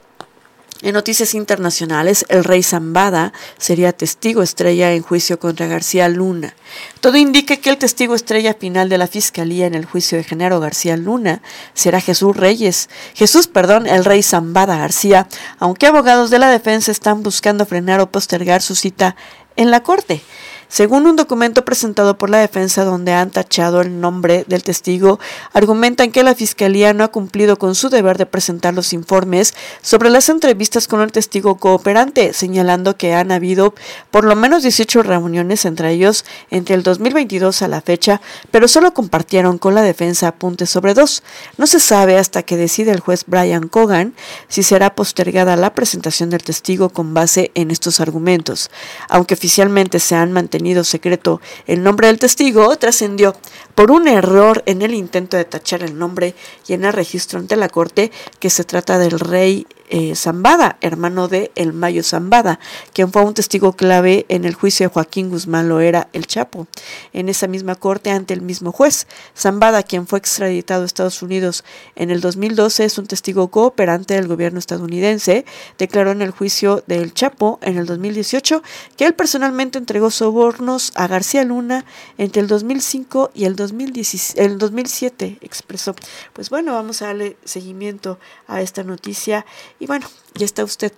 en 0.82 0.94
noticias 0.94 1.34
internacionales, 1.34 2.24
el 2.30 2.42
rey 2.42 2.62
Zambada 2.62 3.34
sería 3.58 3.92
testigo 3.92 4.42
estrella 4.42 4.94
en 4.94 5.02
juicio 5.02 5.38
contra 5.38 5.66
García 5.66 6.08
Luna. 6.08 6.54
Todo 7.00 7.18
indica 7.18 7.58
que 7.58 7.68
el 7.68 7.76
testigo 7.76 8.14
estrella 8.14 8.54
final 8.54 8.88
de 8.88 8.96
la 8.96 9.06
fiscalía 9.06 9.66
en 9.66 9.74
el 9.74 9.84
juicio 9.84 10.16
de 10.16 10.24
Genaro 10.24 10.58
García 10.58 10.96
Luna 10.96 11.42
será 11.74 12.00
Jesús 12.00 12.34
Reyes. 12.34 12.88
Jesús, 13.12 13.46
perdón, 13.46 13.86
el 13.86 14.06
rey 14.06 14.22
Zambada 14.22 14.78
García, 14.78 15.28
aunque 15.58 15.86
abogados 15.86 16.30
de 16.30 16.38
la 16.38 16.48
defensa 16.48 16.90
están 16.90 17.22
buscando 17.22 17.66
frenar 17.66 18.00
o 18.00 18.10
postergar 18.10 18.62
su 18.62 18.74
cita 18.74 19.16
en 19.56 19.70
la 19.70 19.82
corte. 19.82 20.22
Según 20.70 21.06
un 21.06 21.16
documento 21.16 21.64
presentado 21.64 22.16
por 22.16 22.30
la 22.30 22.38
defensa 22.38 22.84
donde 22.84 23.12
han 23.12 23.30
tachado 23.30 23.80
el 23.80 24.00
nombre 24.00 24.44
del 24.46 24.62
testigo, 24.62 25.18
argumentan 25.52 26.12
que 26.12 26.22
la 26.22 26.36
Fiscalía 26.36 26.94
no 26.94 27.02
ha 27.02 27.08
cumplido 27.08 27.58
con 27.58 27.74
su 27.74 27.88
deber 27.88 28.16
de 28.18 28.26
presentar 28.26 28.72
los 28.72 28.92
informes 28.92 29.52
sobre 29.82 30.10
las 30.10 30.28
entrevistas 30.28 30.86
con 30.86 31.00
el 31.00 31.10
testigo 31.10 31.56
cooperante, 31.56 32.32
señalando 32.34 32.96
que 32.96 33.14
han 33.14 33.32
habido 33.32 33.74
por 34.12 34.22
lo 34.22 34.36
menos 34.36 34.62
18 34.62 35.02
reuniones 35.02 35.64
entre 35.64 35.90
ellos 35.90 36.24
entre 36.50 36.76
el 36.76 36.84
2022 36.84 37.62
a 37.62 37.68
la 37.68 37.80
fecha, 37.80 38.20
pero 38.52 38.68
solo 38.68 38.94
compartieron 38.94 39.58
con 39.58 39.74
la 39.74 39.82
defensa 39.82 40.28
apuntes 40.28 40.70
sobre 40.70 40.94
dos. 40.94 41.24
No 41.58 41.66
se 41.66 41.80
sabe 41.80 42.16
hasta 42.16 42.44
que 42.44 42.56
decide 42.56 42.92
el 42.92 43.00
juez 43.00 43.24
Brian 43.26 43.66
Cogan 43.66 44.14
si 44.46 44.62
será 44.62 44.94
postergada 44.94 45.56
la 45.56 45.74
presentación 45.74 46.30
del 46.30 46.44
testigo 46.44 46.90
con 46.90 47.12
base 47.12 47.50
en 47.56 47.72
estos 47.72 47.98
argumentos. 47.98 48.70
Aunque 49.08 49.34
oficialmente 49.34 49.98
se 49.98 50.14
han 50.14 50.30
mantenido 50.30 50.59
secreto 50.84 51.40
el 51.66 51.82
nombre 51.82 52.06
del 52.06 52.18
testigo, 52.18 52.76
trascendió 52.76 53.34
por 53.74 53.90
un 53.90 54.08
error 54.08 54.62
en 54.66 54.82
el 54.82 54.94
intento 54.94 55.36
de 55.36 55.44
tachar 55.44 55.82
el 55.82 55.98
nombre 55.98 56.34
y 56.66 56.74
en 56.74 56.84
el 56.84 56.92
registro 56.92 57.38
ante 57.38 57.56
la 57.56 57.68
corte 57.68 58.10
que 58.38 58.50
se 58.50 58.64
trata 58.64 58.98
del 58.98 59.18
rey 59.18 59.66
eh, 59.90 60.14
Zambada, 60.14 60.78
hermano 60.80 61.28
de 61.28 61.50
El 61.56 61.72
Mayo 61.72 62.02
Zambada, 62.02 62.58
quien 62.92 63.12
fue 63.12 63.22
un 63.24 63.34
testigo 63.34 63.72
clave 63.72 64.24
en 64.28 64.44
el 64.44 64.54
juicio 64.54 64.86
de 64.86 64.92
Joaquín 64.92 65.30
Guzmán 65.30 65.68
Loera 65.68 66.08
El 66.12 66.26
Chapo. 66.26 66.66
En 67.12 67.28
esa 67.28 67.46
misma 67.48 67.74
corte 67.74 68.10
ante 68.10 68.32
el 68.32 68.40
mismo 68.40 68.72
juez, 68.72 69.06
Zambada, 69.36 69.82
quien 69.82 70.06
fue 70.06 70.18
extraditado 70.18 70.82
a 70.82 70.86
Estados 70.86 71.22
Unidos 71.22 71.64
en 71.96 72.10
el 72.10 72.20
2012, 72.20 72.84
es 72.84 72.98
un 72.98 73.06
testigo 73.06 73.48
cooperante 73.48 74.14
del 74.14 74.28
gobierno 74.28 74.58
estadounidense, 74.58 75.44
declaró 75.76 76.12
en 76.12 76.22
el 76.22 76.30
juicio 76.30 76.82
del 76.86 77.12
Chapo 77.12 77.58
en 77.62 77.76
el 77.76 77.86
2018 77.86 78.62
que 78.96 79.06
él 79.06 79.14
personalmente 79.14 79.78
entregó 79.78 80.10
sobornos 80.10 80.92
a 80.94 81.06
García 81.08 81.44
Luna 81.44 81.84
entre 82.16 82.42
el 82.42 82.48
2005 82.48 83.32
y 83.34 83.44
el, 83.44 83.56
2017, 83.56 84.44
el 84.44 84.58
2007, 84.58 85.38
expresó. 85.40 85.94
Pues 86.32 86.50
bueno, 86.50 86.74
vamos 86.74 87.02
a 87.02 87.06
darle 87.06 87.36
seguimiento 87.44 88.18
a 88.46 88.60
esta 88.60 88.84
noticia 88.84 89.44
y 89.80 89.86
bueno, 89.86 90.06
ya 90.34 90.44
está 90.44 90.62
usted 90.62 90.92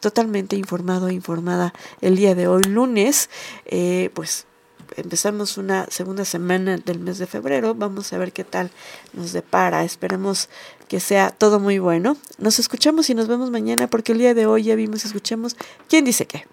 totalmente 0.00 0.56
informado 0.56 1.08
e 1.08 1.14
informada 1.14 1.74
el 2.00 2.16
día 2.16 2.34
de 2.34 2.46
hoy, 2.46 2.62
lunes. 2.62 3.28
Eh, 3.66 4.10
pues 4.14 4.46
empezamos 4.96 5.58
una 5.58 5.86
segunda 5.90 6.24
semana 6.24 6.78
del 6.78 7.00
mes 7.00 7.18
de 7.18 7.26
febrero. 7.26 7.74
Vamos 7.74 8.12
a 8.12 8.18
ver 8.18 8.32
qué 8.32 8.44
tal 8.44 8.70
nos 9.12 9.32
depara. 9.32 9.84
Esperemos 9.84 10.48
que 10.88 11.00
sea 11.00 11.30
todo 11.30 11.58
muy 11.60 11.78
bueno. 11.78 12.16
Nos 12.38 12.58
escuchamos 12.58 13.10
y 13.10 13.14
nos 13.14 13.28
vemos 13.28 13.50
mañana 13.50 13.88
porque 13.88 14.12
el 14.12 14.18
día 14.18 14.34
de 14.34 14.46
hoy 14.46 14.62
ya 14.62 14.76
vimos, 14.76 15.04
escuchamos 15.04 15.56
quién 15.88 16.04
dice 16.04 16.26
qué. 16.26 16.46